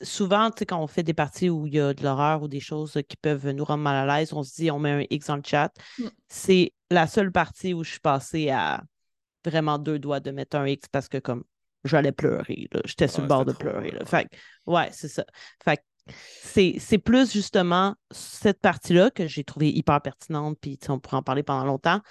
[0.01, 2.47] souvent, tu sais, quand on fait des parties où il y a de l'horreur ou
[2.47, 5.03] des choses qui peuvent nous rendre mal à l'aise, on se dit, on met un
[5.11, 5.71] X dans le chat.
[5.99, 6.07] Mmh.
[6.27, 8.83] C'est la seule partie où je suis passée à
[9.45, 11.43] vraiment deux doigts de mettre un X parce que, comme,
[11.83, 12.67] j'allais pleurer.
[12.85, 13.91] J'étais sur le bord de pleurer.
[13.91, 14.05] Là.
[14.05, 14.27] Fait
[14.65, 15.25] ouais, c'est ça.
[15.63, 15.81] Fait
[16.41, 21.43] c'est plus justement cette partie-là que j'ai trouvée hyper pertinente, puis on pourrait en parler
[21.43, 22.01] pendant longtemps.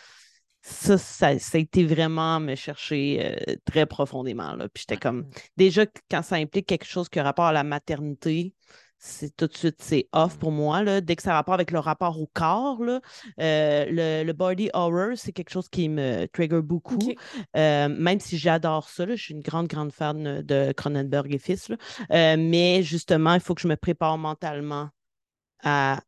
[0.60, 4.54] Ça, ça, a été vraiment me chercher euh, très profondément.
[4.54, 4.68] Là.
[4.68, 8.54] Puis j'étais comme, déjà, quand ça implique quelque chose qui a rapport à la maternité,
[8.98, 10.82] c'est tout de suite, c'est off pour moi.
[10.82, 11.00] Là.
[11.00, 13.00] Dès que ça a rapport avec le rapport au corps, là,
[13.40, 16.98] euh, le, body horror, c'est quelque chose qui me trigger beaucoup.
[17.56, 21.70] Euh, même si j'adore ça, je suis une grande, grande fan de Cronenberg et fils.
[22.10, 24.88] Euh, mais justement, il faut que je me prépare mentalement
[25.62, 26.00] à,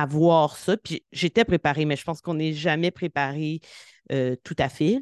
[0.00, 0.76] à voir ça.
[0.76, 3.60] Puis j'étais préparée, mais je pense qu'on n'est jamais préparé
[4.12, 5.00] euh, tout à fait.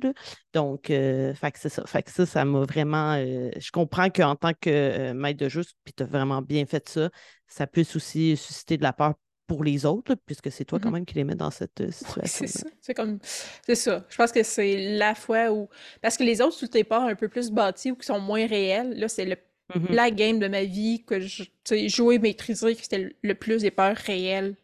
[0.54, 1.84] Donc, euh, c'est ça.
[1.86, 3.14] Fait que ça, ça m'a vraiment.
[3.14, 6.88] Euh, je comprends qu'en tant que maître de jeu, puis tu as vraiment bien fait
[6.88, 7.10] ça,
[7.46, 9.14] ça peut aussi susciter de la peur
[9.46, 12.22] pour les autres, puisque c'est toi quand mmh même qui les mets dans cette situation.
[12.24, 12.66] c'est ça.
[12.80, 13.18] C'est comme.
[13.66, 14.06] C'est ça.
[14.08, 15.68] Je pense que c'est la fois où.
[16.00, 18.46] Parce que les autres, sous tes parts un peu plus bâtis ou qui sont moins
[18.46, 19.36] réels, là, c'est le
[19.74, 21.44] mmh la game de ma vie que je
[21.88, 24.56] jouer, maîtriser, qui c'était le plus des peurs réelles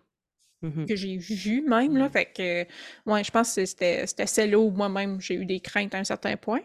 [0.62, 2.08] Mmh que j'ai vu même, là.
[2.08, 2.12] Mmh.
[2.12, 5.98] Fait que, ouais, je pense que c'était celle-là où moi-même j'ai eu des craintes à
[5.98, 6.60] un certain point.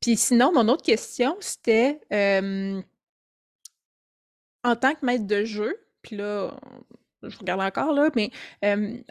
[0.00, 2.00] Puis sinon, mon autre question, c'était
[4.64, 6.58] en tant que maître de jeu, puis là,
[7.22, 8.30] je regarde encore là, mais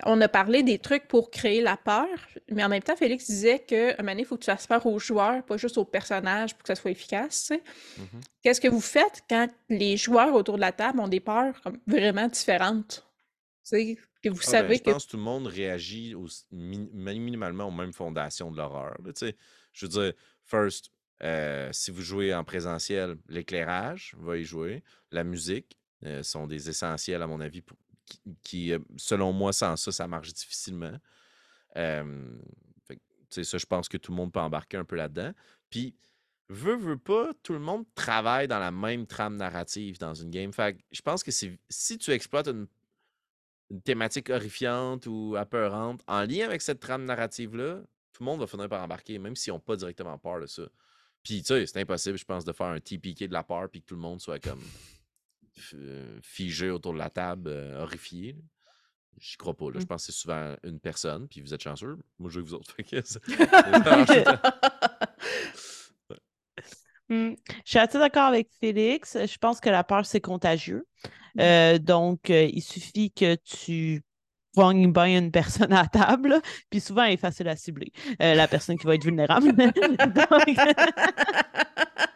[0.05, 2.07] on a parlé des trucs pour créer la peur,
[2.51, 4.99] mais en même temps, Félix disait que un il faut que tu fasses peur aux
[4.99, 7.51] joueurs, pas juste aux personnages pour que ça soit efficace.
[7.97, 8.01] Mmh
[8.43, 12.27] Qu'est-ce que vous faites quand les joueurs autour de la table ont des peurs vraiment
[12.27, 13.04] différentes?
[13.71, 16.15] Que vous ah, ben, savez je pense que tout le monde réagit
[16.51, 18.97] minimalement aux mêmes fondations de l'horreur.
[19.73, 20.13] Je veux dire,
[20.43, 20.91] first,
[21.23, 26.69] euh, si vous jouez en présentiel, l'éclairage va y jouer, la musique euh, sont des
[26.69, 27.63] essentiels, à mon avis,
[28.43, 30.97] qui, euh, selon moi, sans ça, ça marche difficilement.
[31.75, 32.03] ça,
[33.57, 35.31] je pense que tout le monde peut embarquer un peu là-dedans.
[35.69, 35.95] Puis,
[36.49, 40.53] veut, veut pas, tout le monde travaille dans la même trame narrative dans une game.
[40.53, 42.67] Fait je pense que si tu exploites une
[43.71, 47.81] une thématique horrifiante ou apeurante, en lien avec cette trame narrative-là,
[48.13, 50.63] tout le monde va finir par embarquer, même s'ils n'ont pas directement peur de ça.
[51.23, 53.81] Puis, tu sais, c'est impossible, je pense, de faire un TPK de la peur puis
[53.81, 54.61] que tout le monde soit comme
[55.73, 58.37] euh, figé autour de la table, euh, horrifié.
[59.17, 59.65] J'y crois pas.
[59.65, 59.79] Là.
[59.79, 59.87] Je mmh.
[59.87, 61.97] pense que c'est souvent une personne, puis vous êtes chanceux.
[62.19, 62.75] Moi, je veux que vous autres.
[67.07, 67.35] Mmh.
[67.63, 69.15] Je suis assez d'accord avec Félix.
[69.15, 70.87] Je pense que la peur, c'est contagieux.
[71.39, 74.03] Euh, donc, euh, il suffit que tu
[74.53, 78.47] pognes bien une personne à table, puis souvent, elle est facile à cibler, euh, la
[78.47, 79.53] personne qui va être vulnérable.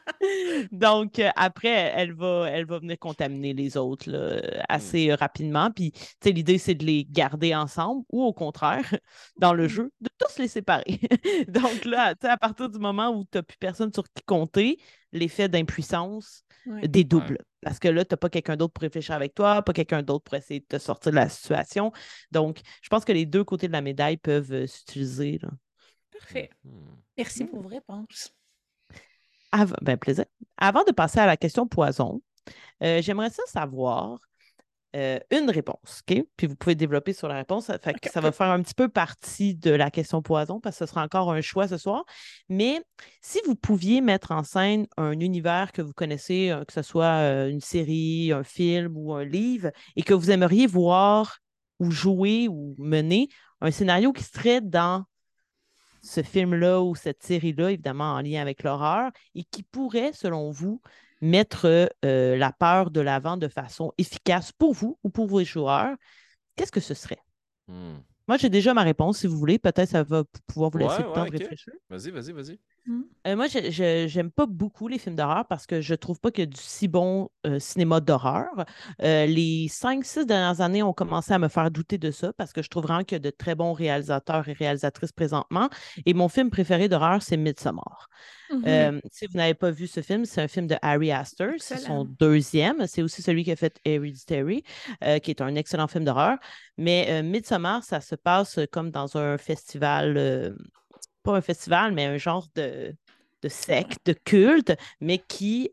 [0.72, 4.62] Donc, après, elle va, elle va venir contaminer les autres mmh.
[4.68, 5.72] assez rapidement.
[5.72, 5.94] Puis,
[6.26, 8.84] l'idée, c'est de les garder ensemble ou au contraire,
[9.38, 9.70] dans le mmh.
[9.70, 11.00] jeu, de tous les séparer.
[11.48, 14.78] Donc, là, à partir du moment où tu n'as plus personne sur qui compter,
[15.12, 16.44] l'effet d'impuissance
[16.84, 17.40] dédouble.
[17.62, 20.24] Parce que là, tu n'as pas quelqu'un d'autre pour réfléchir avec toi, pas quelqu'un d'autre
[20.24, 21.92] pour essayer de te sortir de la situation.
[22.32, 25.40] Donc, je pense que les deux côtés de la médaille peuvent euh, s'utiliser.
[26.12, 26.50] Parfait.
[26.64, 26.70] Mmh.
[27.18, 28.34] Merci pour vos réponses.
[29.82, 30.26] ben, plaisir.
[30.58, 32.22] Avant de passer à la question poison,
[32.84, 34.20] euh, j'aimerais ça savoir
[34.96, 36.24] euh, une réponse, OK?
[36.36, 37.66] Puis vous pouvez développer sur la réponse.
[37.66, 37.78] Ça,
[38.12, 41.04] ça va faire un petit peu partie de la question poison parce que ce sera
[41.04, 42.06] encore un choix ce soir.
[42.50, 42.82] Mais
[43.22, 47.20] si vous pouviez mettre en scène un univers que vous connaissez, euh, que ce soit
[47.22, 51.38] euh, une série, un film ou un livre, et que vous aimeriez voir
[51.80, 53.30] ou jouer ou mener,
[53.62, 55.06] un scénario qui serait dans
[56.02, 60.82] ce film-là ou cette série-là, évidemment en lien avec l'horreur, et qui pourrait, selon vous,
[61.22, 65.96] mettre euh, la peur de l'avant de façon efficace pour vous ou pour vos joueurs,
[66.56, 67.22] qu'est-ce que ce serait?
[67.68, 67.98] Hmm.
[68.30, 69.58] Moi, j'ai déjà ma réponse, si vous voulez.
[69.58, 71.74] Peut-être ça va pouvoir vous laisser Ouais, le temps ouais, de réfléchir.
[71.90, 72.60] Vas-y, vas-y, vas-y.
[73.26, 76.44] Euh, moi, j'aime pas beaucoup les films d'horreur parce que je trouve pas qu'il y
[76.44, 78.66] a du si bon euh, cinéma d'horreur.
[79.02, 82.62] Euh, les 5-6 dernières années ont commencé à me faire douter de ça parce que
[82.62, 85.70] je trouve vraiment qu'il y a de très bons réalisateurs et réalisatrices présentement.
[86.06, 88.10] Et mon film préféré d'horreur, c'est Midsommar.
[88.66, 91.52] Euh, si vous n'avez pas vu ce film, c'est un film de Harry Astor.
[91.60, 92.88] C'est son deuxième.
[92.88, 94.64] C'est aussi celui qui a fait Hereditary,
[95.04, 96.38] euh, qui est un excellent film d'horreur.
[96.78, 100.56] Mais euh, Midsommar, ça se passe euh, comme dans un festival,
[101.24, 102.96] pas un festival, mais un genre de,
[103.42, 105.72] de secte, de culte, mais qui.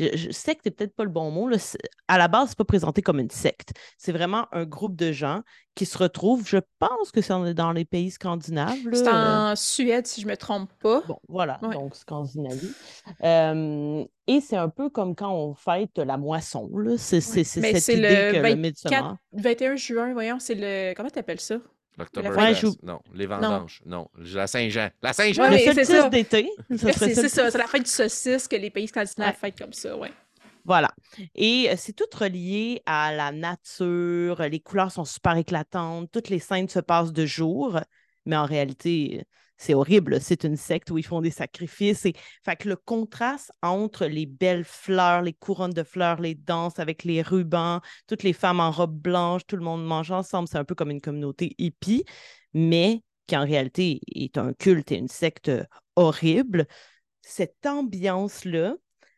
[0.00, 1.48] Euh, je- je- secte n'est peut-être pas le bon mot.
[1.48, 1.56] là.
[2.08, 3.70] À la base, c'est pas présenté comme une secte.
[3.98, 5.42] C'est vraiment un groupe de gens
[5.74, 6.46] qui se retrouvent.
[6.46, 8.76] Je pense que c'est dans les pays scandinaves.
[8.92, 11.02] C'est euh, en Suède, si je me trompe pas.
[11.06, 11.74] Bon, voilà, Ouais.
[11.74, 12.72] donc Scandinavie.
[13.24, 16.70] Euh, et c'est un peu comme quand on fête la moisson.
[16.96, 19.16] C'est cette idée le que le 24 Midsommar.
[19.32, 20.94] 21 juin, voyons, c'est le.
[20.94, 21.56] Comment t'appelles ça?
[21.98, 22.38] L'Octoberfest.
[22.40, 23.82] Ouais, je- Non, les vendanges.
[23.84, 24.08] Non.
[24.18, 24.88] la Saint-Jean.
[25.02, 25.42] La Saint-Jean!
[25.44, 26.08] Ouais, Le mais c'est ça.
[26.08, 29.34] d'été, C'est ça, c'est la fête du saucisse que les pays scandinaves Ouais.
[29.34, 30.12] fêtent comme ça, ouais.
[30.64, 30.90] Voilà.
[31.34, 34.40] Et euh, c'est tout relié à la nature.
[34.42, 36.10] Les couleurs sont super éclatantes.
[36.12, 37.80] Toutes les scènes se passent de jour.
[38.26, 39.24] Mais en réalité,
[39.60, 40.22] c'est horrible.
[40.22, 42.06] C'est une secte où ils font des sacrifices.
[42.06, 42.14] Et...
[42.42, 47.20] Fait le contraste entre les belles fleurs, les couronnes de fleurs, les danses avec les
[47.20, 50.74] rubans, toutes les femmes en robe blanche, tout le monde mange ensemble, c'est un peu
[50.74, 52.04] comme une communauté hippie,
[52.54, 55.50] mais qui en réalité est un culte et une secte
[55.94, 56.66] horrible.
[57.20, 58.76] Cette ambiance-là,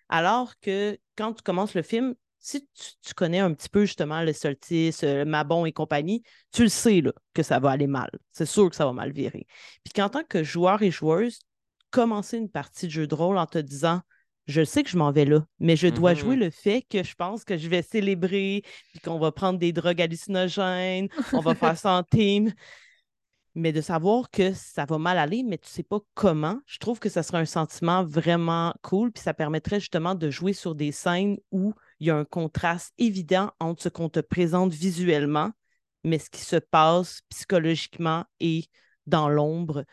[0.09, 4.23] alors que quand tu commences le film, si tu, tu connais un petit peu justement
[4.23, 6.23] le solstice, euh, Mabon et compagnie,
[6.53, 8.11] tu le sais là, que ça va aller mal.
[8.33, 9.47] C'est sûr que ça va mal virer.
[9.85, 11.39] Puis qu'en tant que joueur et joueuse,
[11.91, 14.01] commencer une partie de jeu de rôle en te disant
[14.49, 16.19] je sais que je m'en vais là, mais je dois Mhm.
[16.19, 19.73] jouer le fait que je pense que je vais célébrer, puis qu'on va prendre des
[19.73, 22.53] drogues hallucinogènes, on va faire ça en team.
[23.55, 26.99] Mais de savoir que ça va mal aller, mais tu sais pas comment, je trouve
[26.99, 30.91] que ça serait un sentiment vraiment cool, puis ça permettrait justement de jouer sur des
[30.91, 35.53] scènes où il y a un contraste évident entre ce qu'on te présente visuellement,
[36.03, 38.65] mais ce qui se passe psychologiquement et
[39.07, 39.85] dans l'ombre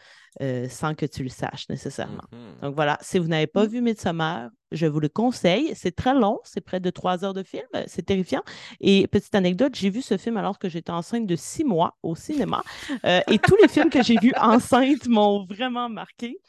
[0.42, 2.24] euh, sans que tu le saches nécessairement.
[2.32, 2.62] Mhm.
[2.64, 5.72] Donc voilà, si vous n'avez pas vu Midsommar, je vous le conseille.
[5.76, 8.42] C'est très long, c'est près de trois heures de film, c'est terrifiant.
[8.80, 12.16] Et petite anecdote, j'ai vu ce film alors que j'étais enceinte de six mois au
[12.16, 12.64] cinéma.
[13.06, 16.40] Euh, et tous les films que j'ai vus enceinte m'ont vraiment marqué,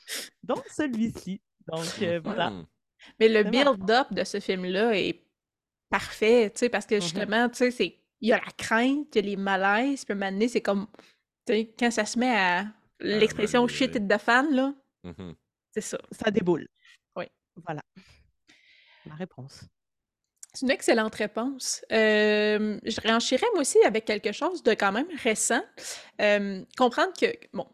[0.43, 1.43] dont celui-ci.
[1.71, 2.49] Donc euh, voilà.
[2.49, 2.67] Mhm.
[3.19, 5.23] Mais le build-up de ce film-là est
[5.91, 7.01] parfait, tu sais, parce que Mhm.
[7.03, 7.97] justement, tu sais, c'est...
[8.23, 10.87] Il y a la crainte, il y a les malaises, puis donné, c'est comme...
[11.47, 12.67] Tu sais, quand ça se met à...
[13.01, 14.75] L'expression moment shit it the fan, là,
[15.05, 15.35] Mhm.
[15.73, 15.99] c'est ça.
[16.13, 16.67] Ça déboule.
[17.17, 17.25] Oui.
[17.65, 17.81] Voilà.
[19.07, 19.65] Ma réponse.
[20.53, 21.83] C'est une excellente réponse.
[21.93, 25.63] Euh, je renchérais moi aussi avec quelque chose de quand même récent.
[26.21, 27.67] Euh, comprendre que, bon,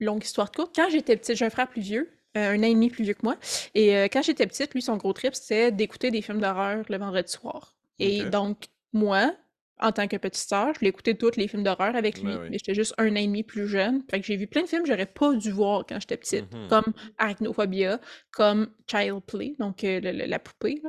[0.00, 2.90] longue histoire courte, quand j'étais petite, j'ai un frère plus vieux, un an et demi
[2.90, 3.36] plus vieux que moi,
[3.74, 6.96] et euh, quand j'étais petite, lui, son gros trip, c'était d'écouter des films d'horreur le
[6.98, 7.76] vendredi soir.
[7.98, 9.32] Et donc, moi,
[9.80, 12.48] en tant que petite sœur, je écouter tous les films d'horreur avec lui, oui.
[12.50, 14.02] mais j'étais juste un an et demi plus jeune.
[14.10, 16.52] Fait que j'ai vu plein de films que j'aurais pas dû voir quand j'étais petite,
[16.54, 16.68] Mhm.
[16.68, 20.80] comme Arachnophobia, comme Child Play, donc euh, le- le- la poupée.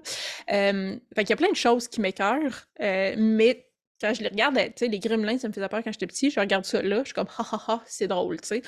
[0.52, 3.68] Euh, fait qu'il y a plein de choses qui m'écœurent, euh, mais
[4.02, 6.08] quand je les regarde, euh, tu sais, les Gremlins, ça me faisait peur quand j'étais
[6.08, 8.62] petit, je regarde ça là, je suis comme ha ha ha, c'est drôle, tu sais.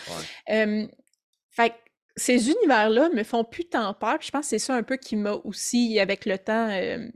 [0.48, 0.56] Ouais.
[0.56, 0.88] Euh,
[1.52, 1.76] fait que
[2.18, 4.98] ces univers-là me font plus tant peur, puis je pense que c'est ça un peu
[4.98, 7.10] qui m'a aussi, avec le temps, euh,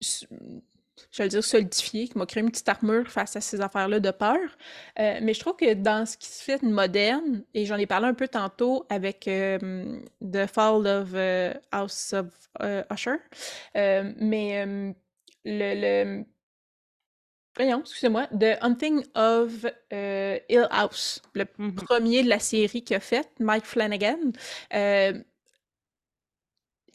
[0.00, 4.10] je vais dire solidifié, qui m'a créé une petite armure face à ces affaires-là de
[4.10, 4.38] peur.
[4.98, 7.86] Euh, mais je trouve que dans ce qui se fait de moderne, et j'en ai
[7.86, 12.26] parlé un peu tantôt avec The Fall of euh, House of
[12.90, 13.16] Usher,
[13.74, 14.94] mais
[15.44, 16.24] le, le-
[17.56, 21.74] Voyons, excusez-moi, The Hunting of euh, Hill House, le Mhm.
[21.74, 24.18] premier de la série qu'il a fait, Mike Flanagan.
[24.74, 25.14] euh,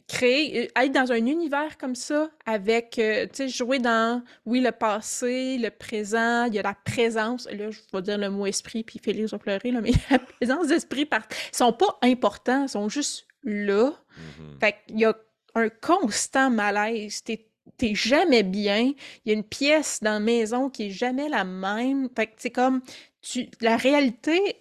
[0.08, 4.60] créer, euh, être dans un univers comme ça, avec, euh, tu sais, jouer dans, oui,
[4.60, 8.46] le passé, le présent, il y a la présence, là, je vais dire le mot
[8.46, 11.22] esprit, puis Félix va pleurer, là, mais la présence d'esprit, par...
[11.52, 13.92] ils sont pas importants, ils sont juste là.
[14.16, 14.58] Mhm.
[14.60, 15.16] Fait qu'il y a
[15.54, 17.22] un constant malaise.
[17.22, 18.92] T'es t'es jamais bien.
[19.24, 22.08] Il y a une pièce dans la maison qui est jamais la même.
[22.16, 22.82] Fait que c'est comme
[23.20, 24.56] tu, la réalité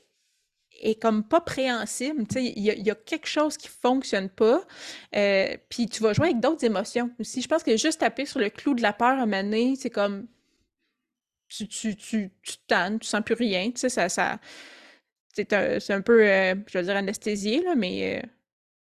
[0.82, 2.24] est comme pas préhensible.
[2.36, 4.64] Il y, a- quelque chose qui fonctionne pas.
[5.16, 7.42] Euh, puis tu vas jouer avec d'autres émotions aussi.
[7.42, 10.28] Je pense que juste taper sur le clou de la peur à donné, c'est comme
[11.50, 13.72] tu, tu, tu, tu tannes, tu sens plus rien.
[13.72, 14.40] Tu sais, ça, ça,
[15.36, 18.28] c'est un, un peu, euh, je veux dire, anesthésié, là, mais euh,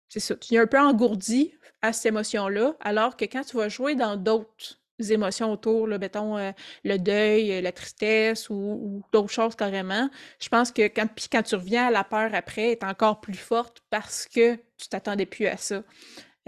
[0.09, 0.37] c'est ça.
[0.37, 4.17] Tu es un peu engourdi à cette émotion-là, alors que quand tu vas jouer dans
[4.17, 4.79] d'autres
[5.11, 6.53] émotions autour, là, mettons, euh,
[6.85, 10.09] le deuil, euh, la tristesse ou, ou d'autres choses carrément.
[10.41, 13.35] Je pense que quand, puis quand tu reviens à la peur après, est encore plus
[13.35, 15.83] forte parce que tu t'attendais plus à ça.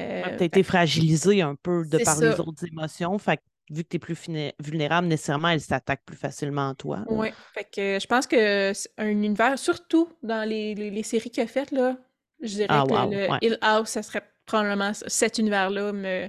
[0.00, 3.18] Euh, tu as été fragilisé un peu de par les autres émotions.
[3.18, 4.16] Fait que vu que tu es plus
[4.60, 7.04] vulnérable, nécessairement, elle s'attaque plus facilement à toi.
[7.08, 11.42] Oui, fait que je pense que un univers, surtout dans les, les, les séries qu'il
[11.42, 11.96] a faites, là,
[12.40, 13.38] je dirais Ah, que wow, le, ouais.
[13.42, 16.28] Hill House, ça serait probablement cet univers-là me,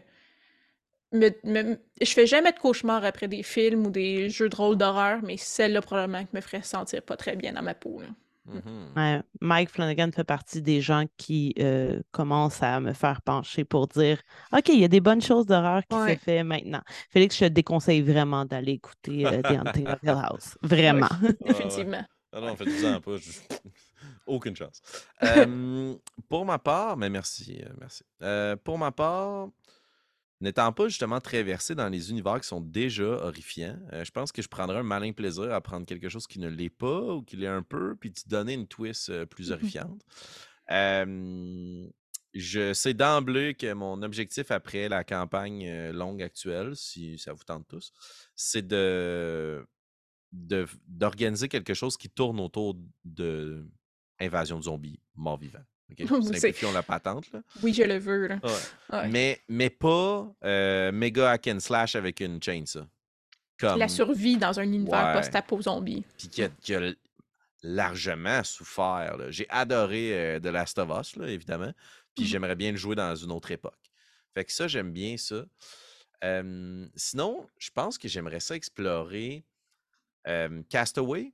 [1.13, 4.77] me, me- Je fais jamais de cauchemar après des films ou des jeux de rôle
[4.77, 8.01] d'horreur, mais celle-là, probablement, qui me ferait sentir pas très bien dans ma peau.
[8.01, 8.07] là.
[8.45, 8.93] Mhm.
[8.95, 13.87] Ouais, Mike Flanagan fait partie des gens qui euh, commencent à me faire pencher pour
[13.87, 14.21] dire
[14.53, 16.15] OK, il y a des bonnes choses d'horreur qui Ouais.
[16.15, 16.79] se fait maintenant.
[17.09, 20.57] Félix, je te déconseille vraiment d'aller écouter euh, The Haunting of Hill House.
[20.61, 21.09] Vraiment.
[21.21, 21.35] Ouais, ouais.
[21.45, 22.05] Définitivement.
[22.31, 23.17] Ah non, faites-vous-en pas.
[23.17, 23.31] je-
[24.27, 24.81] Aucune chance.
[25.23, 25.95] Euh,
[26.29, 28.03] pour ma part, mais merci, euh, merci.
[28.21, 29.49] Euh, pour ma part,
[30.41, 34.31] n'étant pas justement très versé dans les univers qui sont déjà horrifiants, euh, je pense
[34.31, 37.23] que je prendrais un malin plaisir à prendre quelque chose qui ne l'est pas ou
[37.23, 39.51] qui l'est un peu, puis d'y donner une twist plus
[39.85, 40.01] horrifiante.
[42.33, 47.67] Je sais d'emblée que mon objectif après la campagne longue actuelle, si ça vous tente
[47.67, 47.91] tous,
[48.35, 49.65] c'est de-
[50.31, 52.75] d'organiser quelque chose qui tourne autour
[53.05, 53.65] de
[54.19, 55.63] invasion de zombies mort-vivant.
[55.91, 55.97] OK?
[56.23, 57.31] C'est- Simplifions la patente.
[57.31, 57.41] Là.
[57.63, 58.27] Oui, je le veux.
[58.27, 58.39] là.
[58.43, 58.51] Ouais.
[58.97, 59.07] Ouais.
[59.09, 62.85] Mais, mais pas euh, méga hack and slash avec une chainsaw.
[63.59, 65.13] Comme, La survie dans un univers Ouais.
[65.13, 66.05] post-apo zombie.
[66.17, 66.43] puis qui
[66.75, 66.79] a,
[67.63, 69.17] largement souffert.
[69.29, 71.71] J'ai adoré euh, The Last of Us, là, évidemment.
[72.15, 72.29] Puis Mhm.
[72.31, 73.73] j'aimerais bien le jouer dans une autre époque.
[74.35, 75.43] Fait que ça, j'aime bien ça.
[76.23, 79.43] Euh, sinon, je pense que j'aimerais ça explorer
[80.69, 81.31] Castaway,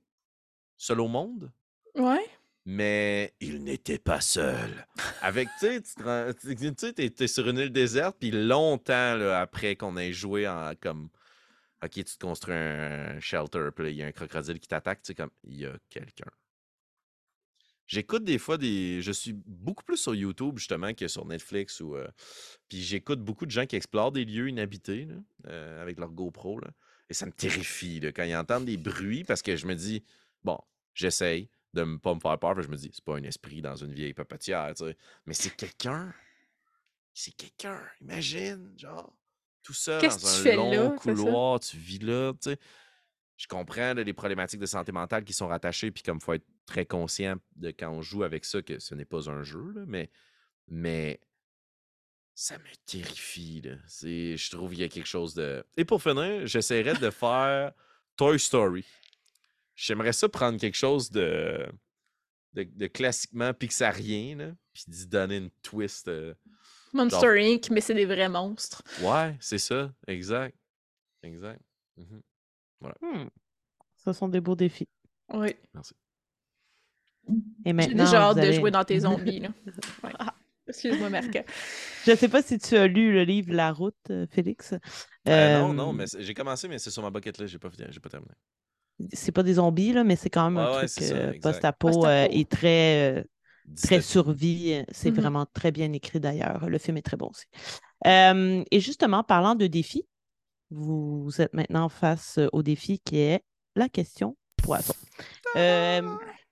[0.76, 1.50] Seul au monde.
[1.94, 2.24] Ouais.
[2.66, 4.86] Mais il n'était pas seul.
[5.20, 10.48] Avec, tu sais, tu t'es sur une île déserte, puis longtemps après qu'on ait joué
[10.48, 11.10] en comme.
[11.82, 15.08] Ok, tu te construis un shelter, puis il y a un crocodile qui t'attaque, tu
[15.08, 16.30] sais, comme, il y a quelqu'un.
[17.86, 19.02] J'écoute des fois des.
[19.02, 21.80] Je suis beaucoup plus sur YouTube, justement, que sur Netflix.
[21.80, 22.08] ou euh,
[22.70, 25.06] Puis j'écoute beaucoup de gens qui explorent des lieux inhabités,
[25.48, 26.70] euh, avec leur GoPro, là.
[27.10, 30.02] Et ça me terrifie, quand ils entendent des bruits, parce que je me dis,
[30.42, 30.58] bon,
[30.94, 33.76] j'essaye de ne pas me faire peur, je me dis, c'est pas un esprit dans
[33.76, 34.96] une vieille papetière, tu sais.
[35.26, 36.14] Mais c'est quelqu'un.
[37.12, 37.80] C'est quelqu'un.
[38.00, 39.12] Imagine, genre,
[39.62, 42.58] tout seul dans un long là, couloir, tu vis là, tu sais.
[43.36, 46.34] Je comprends là, les problématiques de santé mentale qui sont rattachées, puis comme il faut
[46.34, 49.72] être très conscient de quand on joue avec ça, que ce n'est pas un jeu,
[49.74, 50.10] là, mais,
[50.68, 51.20] mais
[52.34, 53.60] ça me terrifie.
[53.62, 53.76] Là.
[53.88, 55.64] C'est, je trouve qu'il y a quelque chose de.
[55.76, 57.72] Et pour finir, j'essaierais de faire
[58.16, 58.86] Toy Story.
[59.76, 61.66] J'aimerais ça prendre quelque chose de,
[62.52, 66.08] de, de classiquement pixarien, là, puis d'y donner une twist.
[66.08, 66.34] euh,
[66.92, 68.82] Monster Inc., mais c'est des vrais monstres.
[69.02, 70.56] Ouais, c'est ça, exact.
[71.22, 71.60] Exact.
[71.96, 72.22] Mhm.
[73.00, 73.28] Hmm.
[73.96, 74.88] Ce sont des beaux défis.
[75.32, 75.54] Oui.
[75.72, 75.94] Merci.
[77.28, 77.32] Et
[77.66, 79.40] J'ai maintenant, déjà hâte de allez- jouer dans tes zombies.
[79.40, 79.48] Là.
[80.02, 80.12] Ouais.
[80.68, 81.38] Excuse-moi, Marc.
[82.04, 84.74] Je ne sais pas si tu as lu le livre La route, euh, Félix.
[85.28, 87.86] Euh, non, non, mais j'ai commencé, mais c'est sur ma bucket list, j'ai pas, fini-
[87.90, 88.32] j'ai pas terminé.
[89.12, 92.26] C'est pas des zombies, là, mais c'est quand même un ouais, truc euh, post-apo euh,
[92.30, 93.24] et très, euh,
[93.82, 94.84] très survie.
[94.92, 95.20] C'est Mhm.
[95.20, 96.68] vraiment très bien écrit d'ailleurs.
[96.68, 97.46] Le film est très bon aussi.
[98.06, 100.06] Euh, et justement, parlant de défis,
[100.70, 103.42] vous êtes maintenant face au défi qui est
[103.76, 104.94] la question poison.
[105.56, 106.02] Euh,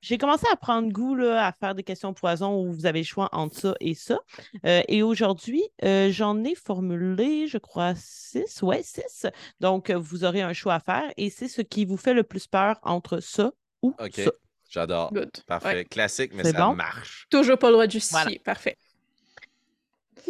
[0.00, 3.04] j'ai commencé à prendre goût là, à faire des questions poison où vous avez le
[3.04, 4.18] choix entre ça et ça.
[4.66, 8.62] Euh, et aujourd'hui, euh, j'en ai formulé, je crois, six.
[8.62, 9.26] Ouais, six.
[9.60, 12.46] Donc, vous aurez un choix à faire et c'est ce qui vous fait le plus
[12.46, 13.52] peur entre ça
[13.82, 14.30] ou Ok, ça.
[14.68, 15.12] j'adore.
[15.46, 15.68] Parfait.
[15.74, 15.84] Ouais.
[15.84, 16.74] Classique, mais C'est ça bon?
[16.74, 17.26] marche.
[17.30, 18.22] Toujours pas le droit de justifier.
[18.24, 18.38] Voilà.
[18.44, 18.76] Parfait.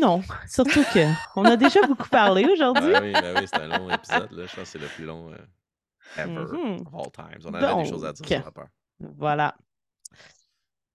[0.01, 1.07] Non, surtout que
[1.37, 2.93] on a déjà beaucoup parlé aujourd'hui.
[2.93, 4.33] Ben oui, ben oui, c'est un long épisode.
[4.33, 4.47] Là.
[4.47, 5.37] Je pense que c'est le plus long euh,
[6.17, 6.87] ever Mhm.
[6.87, 7.41] of all times.
[7.47, 8.37] On avait des choses à dire Donc.
[8.39, 8.69] sur la peur.
[9.01, 9.57] Voilà.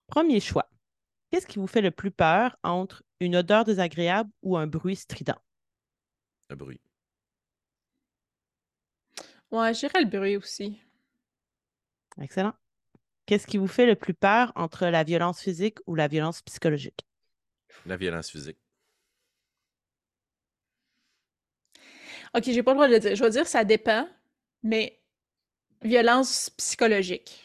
[0.06, 0.68] Premier choix.
[1.30, 5.38] Qu'est-ce qui vous fait le plus peur entre une odeur désagréable ou un bruit strident?
[6.48, 6.80] Le bruit.
[9.50, 10.80] Ouais, j'irais le bruit aussi.
[12.20, 12.54] Excellent.
[13.26, 17.06] Qu'est-ce qui vous fait le plus peur entre la violence physique ou la violence psychologique?
[17.84, 18.58] La violence physique.
[22.34, 23.16] Ok, j'ai pas le droit de le dire.
[23.16, 24.08] Je vais dire ça dépend,
[24.62, 24.97] mais
[25.82, 27.44] violence psychologique.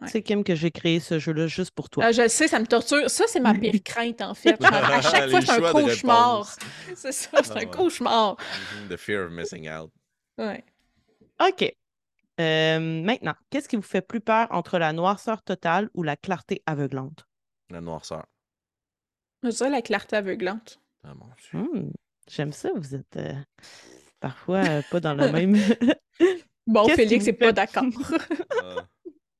[0.00, 0.08] Ouais.
[0.08, 2.04] C'est Kim que j'ai créé ce jeu-là juste pour toi.
[2.06, 3.10] Ah, je le sais, ça me torture.
[3.10, 4.50] Ça, c'est ma pire crainte, en fait.
[4.62, 6.56] Genre, à chaque fois, c'est un cauchemar.
[6.94, 7.66] C'est ça, c'est Ah un ouais.
[7.66, 8.36] cauchemar.
[8.88, 9.90] The fear of missing out.
[10.36, 10.64] Ouais.
[11.40, 11.74] OK.
[12.40, 16.62] Euh, maintenant, qu'est-ce qui vous fait plus peur entre la noirceur totale ou la clarté
[16.66, 17.26] aveuglante?
[17.70, 18.24] La noirceur.
[19.42, 20.80] Je dirais la clarté aveuglante.
[21.02, 21.58] Ah mon Dieu.
[21.58, 21.90] Hmm,
[22.30, 23.34] J'aime ça, vous êtes euh,
[24.20, 25.56] parfois euh, pas dans le même.
[26.68, 27.84] Bon, Qu'est-ce Félix n'est pas d'accord.
[28.62, 28.84] Ah.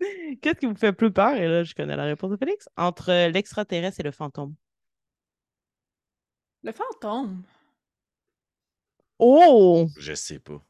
[0.40, 1.34] Qu'est-ce qui vous fait plus peur?
[1.34, 2.70] Et là, je connais la réponse de Félix.
[2.78, 4.54] Entre euh, l'extraterrestre et le fantôme.
[6.62, 7.42] Le fantôme?
[9.18, 9.88] Oh!
[9.98, 10.62] je sais pas.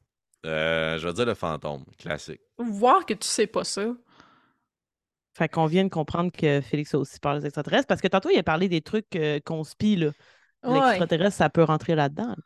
[0.47, 2.41] Euh, je vais dire le fantôme, classique.
[2.59, 3.95] Voir que tu sais pas ça.
[5.35, 8.31] Fait qu'on vient de comprendre que Félix a aussi peur des extraterrestres parce que tantôt,
[8.31, 10.11] il a parlé des trucs euh, conspi, là.
[10.65, 10.81] Ouais.
[10.81, 12.29] L'extraterrestre, ça peut rentrer là-dedans.
[12.29, 12.37] là.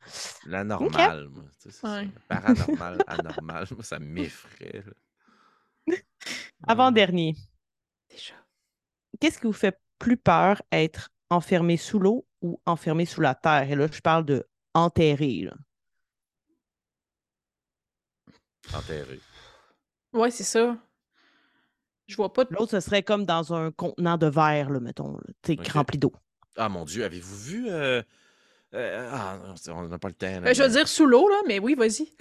[0.46, 1.44] L'anormal, moi.
[1.44, 1.96] tu sais, c'est ça.
[2.00, 2.08] Ouais.
[2.28, 3.66] Paranormal, anormal.
[3.70, 4.84] Moi, ça m'effraie.
[6.66, 7.34] Avant-dernier.
[8.10, 8.34] Déjà.
[9.20, 13.70] Qu'est-ce qui vous fait plus peur, être enfermé sous l'eau ou enfermé sous la terre?
[13.70, 15.42] Et là, je parle de enterré.
[15.42, 15.54] là.
[18.74, 19.20] Enterré.
[20.12, 20.76] Ouais, c'est ça.
[22.06, 22.52] Je vois pas de...
[22.54, 26.12] L'autre, ce serait comme dans un contenant de verre, là, mettons, là, rempli d'eau.
[26.56, 27.70] Ah mon Dieu, avez-vous vu.
[27.70, 28.02] euh,
[28.74, 30.26] euh, ah, non, c'est- on n'a pas le temps.
[30.26, 32.12] là, Ben, je veux mais dire sous l'eau, là, mais oui, vas-y.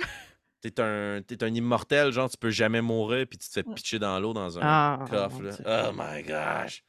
[0.62, 3.74] T'es un, t'es un immortel, genre, tu peux jamais mourir, puis tu te fais Ouais.
[3.74, 5.42] pitcher dans l'eau dans un Ah, coffre.
[5.42, 5.90] mon là.
[5.90, 6.84] Oh my gosh.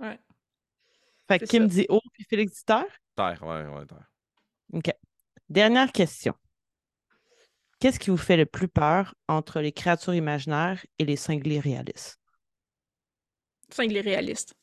[0.00, 0.18] Ouais.
[1.28, 1.74] Fait que C'est Kim ça.
[1.74, 2.84] dit eau, puis Félix dit terre?
[3.14, 4.10] Terre, ouais, ouais, terre.
[4.72, 4.92] OK.
[5.48, 6.34] Dernière question.
[7.78, 12.18] Qu'est-ce qui vous fait le plus peur entre les créatures imaginaires et les cinglés réalistes?
[13.70, 14.54] Cinglé réaliste.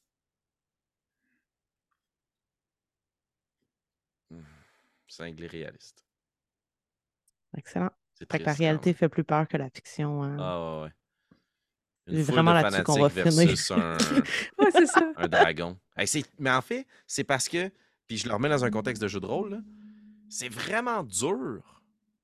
[5.15, 6.03] Cinglé réaliste.
[7.57, 7.91] Excellent.
[8.15, 10.23] C'est la triste, quand réalité fait plus peur que la fiction.
[10.23, 10.37] hein.
[10.39, 10.91] Ah ouais, ouais.
[12.07, 13.23] C'est Une foule vraiment de là-dessus qu'on va finir.
[13.47, 13.97] versus un,
[14.59, 15.13] Ouais, c'est ça.
[15.15, 15.79] un dragon.
[15.95, 17.71] Hey, c'est- mais en fait, c'est parce que,
[18.07, 19.61] puis je le remets dans un contexte de jeu de rôle, là,
[20.29, 21.81] c'est vraiment dur.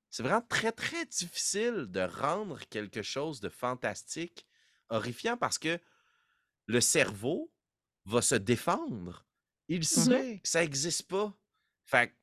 [0.10, 4.48] C'est vraiment très, très difficile de rendre quelque chose de fantastique
[4.90, 5.80] horrifiant parce que
[6.66, 7.52] le cerveau
[8.06, 9.26] va se défendre.
[9.68, 11.32] Il sait que ça n'existe pas.
[11.86, 12.14] Fait que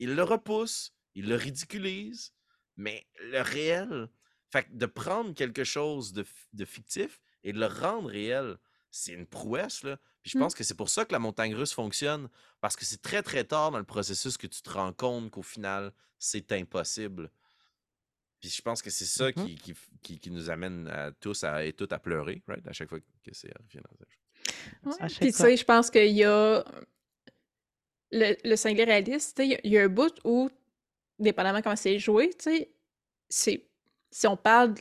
[0.00, 2.32] il le repousse, il le ridiculise,
[2.76, 4.08] mais le réel,
[4.50, 6.24] fait que de prendre quelque chose de,
[6.64, 8.56] fictif et de le rendre réel,
[8.90, 9.96] c'est une prouesse, là.
[10.22, 10.40] Puis je Mm.
[10.40, 12.28] pense que c'est pour ça que la montagne russe fonctionne,
[12.60, 15.42] parce que c'est très, très tard dans le processus que tu te rends compte qu'au
[15.42, 17.30] final, c'est impossible.
[18.40, 19.32] Puis je pense que c'est ça Mhm.
[19.46, 22.66] qui, qui, f- qui- qui nous amène à tous à, et toutes à pleurer, right?
[22.66, 23.82] À chaque fois que c'est horrifiant
[24.84, 24.90] dans.
[24.90, 24.96] Ouais.
[25.08, 26.64] Puis tu sais, je pense qu'il y a
[28.12, 30.50] le, le cinglé réaliste, tu sais, il y a- il y, a un bout où,
[31.18, 32.70] dépendamment comment c'est joué, c'est
[33.28, 34.80] si on parle de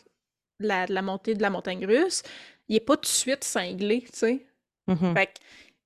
[0.59, 2.23] la, de la montée de la montagne russe,
[2.67, 4.45] il n'est pas tout de suite cinglé, tu sais.
[4.87, 5.13] Mhm.
[5.15, 5.31] Fait que,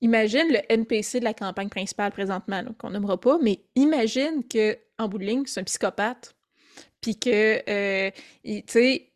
[0.02, 5.08] imagine le NPC de la campagne principale présentement, qu'on nommera pas, mais imagine que en
[5.10, 6.36] bout de ligne, c'est un psychopathe,
[7.02, 8.12] puis que, euh,
[8.46, 9.10] tu sais,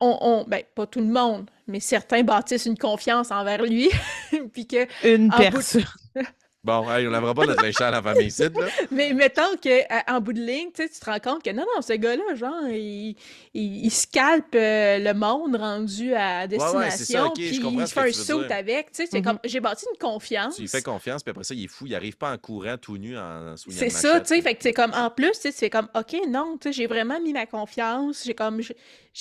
[0.00, 3.90] on, on- ben, pas tout le monde, mais certains bâtissent une confiance envers lui,
[4.52, 5.84] puis que, Une bout de- personne.
[6.64, 8.66] Bon, hey, on n'aimera pas notre linge à la famille ici, là.
[8.90, 11.80] mais mettons que à- en bout de ligne, tu te rends compte que non, non,
[11.82, 13.16] ce gars-là, genre, il,
[13.54, 18.56] il, il scalpe euh, le monde rendu à destination, puis il fait un saut dire.
[18.56, 19.24] avec, tu sais, c'est Mhm.
[19.24, 20.56] comme, j'ai bâti une confiance.
[20.56, 22.76] Tu lui fais confiance, puis après ça, il est fou, il arrive pas en courant
[22.76, 25.52] tout nu en soignant C'est ça, tu sais, fait que c'est comme, en plus, tu
[25.52, 28.60] fais comme, OK, non, tu sais, j'ai vraiment mis ma confiance, j'ai comme,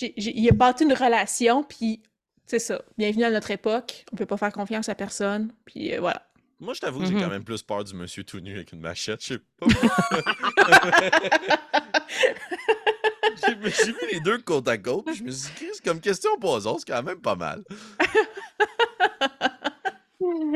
[0.01, 2.01] il a bâti une relation, puis
[2.47, 5.99] c'est ça, bienvenue à notre époque, on peut pas faire confiance à personne, puis euh,
[5.99, 6.23] voilà.
[6.59, 7.21] Moi, je t'avoue que j'ai Mhm.
[7.21, 9.67] quand même plus peur du monsieur tout nu avec une machette, je sais pas.
[13.47, 16.31] j'ai mis les deux côte à côte, puis je me suis dit, Chris, comme question
[16.39, 17.63] poison, c'est quand même pas mal.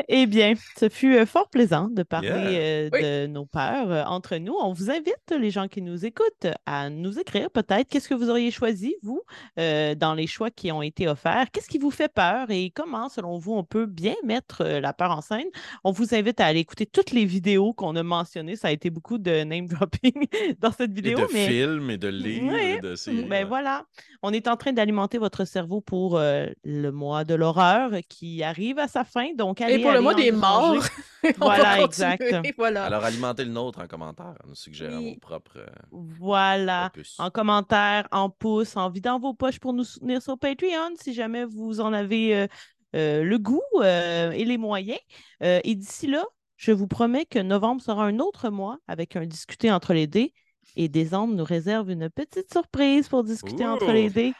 [0.07, 2.47] Eh bien, ce fut euh, fort plaisant de parler Yeah.
[2.47, 3.01] euh, Oui.
[3.01, 4.53] de nos peurs euh, entre nous.
[4.59, 8.29] On vous invite, les gens qui nous écoutent, à nous écrire peut-être qu'est-ce que vous
[8.29, 9.21] auriez choisi, vous,
[9.59, 11.45] euh, dans les choix qui ont été offerts?
[11.51, 14.93] Qu'est-ce qui vous fait peur et comment, selon vous, on peut bien mettre euh, la
[14.93, 15.45] peur en scène?
[15.83, 18.55] On vous invite à aller écouter toutes les vidéos qu'on a mentionnées.
[18.55, 20.25] Ça a été beaucoup de name dropping
[20.59, 22.75] dans cette Et vidéo, de mais films, et de livres, Ouais.
[22.77, 23.23] et de séries.
[23.25, 23.43] ben ouais.
[23.43, 23.85] voilà,
[24.23, 28.79] on est en train d'alimenter votre cerveau pour euh, le mois de l'horreur qui arrive
[28.79, 29.33] à sa fin.
[29.35, 30.83] Donc, allez, Et pour le mois des morts,
[31.37, 32.23] Voilà, exact.
[32.57, 32.85] voilà.
[32.85, 35.13] Alors, alimentez le nôtre en commentaire, en nous suggérant Oui.
[35.13, 36.87] vos propres euh, Voilà.
[36.87, 37.15] opus.
[37.19, 41.45] En commentaire, en pouce, en vidant vos poches pour nous soutenir sur Patreon si jamais
[41.45, 42.47] vous en avez euh,
[42.95, 44.99] euh, le goût euh, et les moyens.
[45.43, 46.25] Euh, et d'ici là,
[46.57, 50.33] je vous promets que novembre sera un autre mois avec un discuter entre les dés.
[50.75, 54.33] Et Desandres nous réserve une petite surprise pour discuter entre les dés.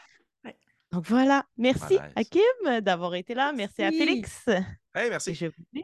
[0.92, 1.46] Donc voilà.
[1.58, 2.24] Merci à.
[2.24, 3.54] Kim d'avoir été là.
[3.54, 3.92] Merci à.
[3.92, 4.46] Félix.
[4.94, 5.34] Hey, Et merci.
[5.34, 5.84] je vous dis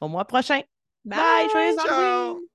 [0.00, 0.60] au mois prochain.
[1.04, 1.18] Bye!
[1.18, 2.48] Bye, joyeux Ciao.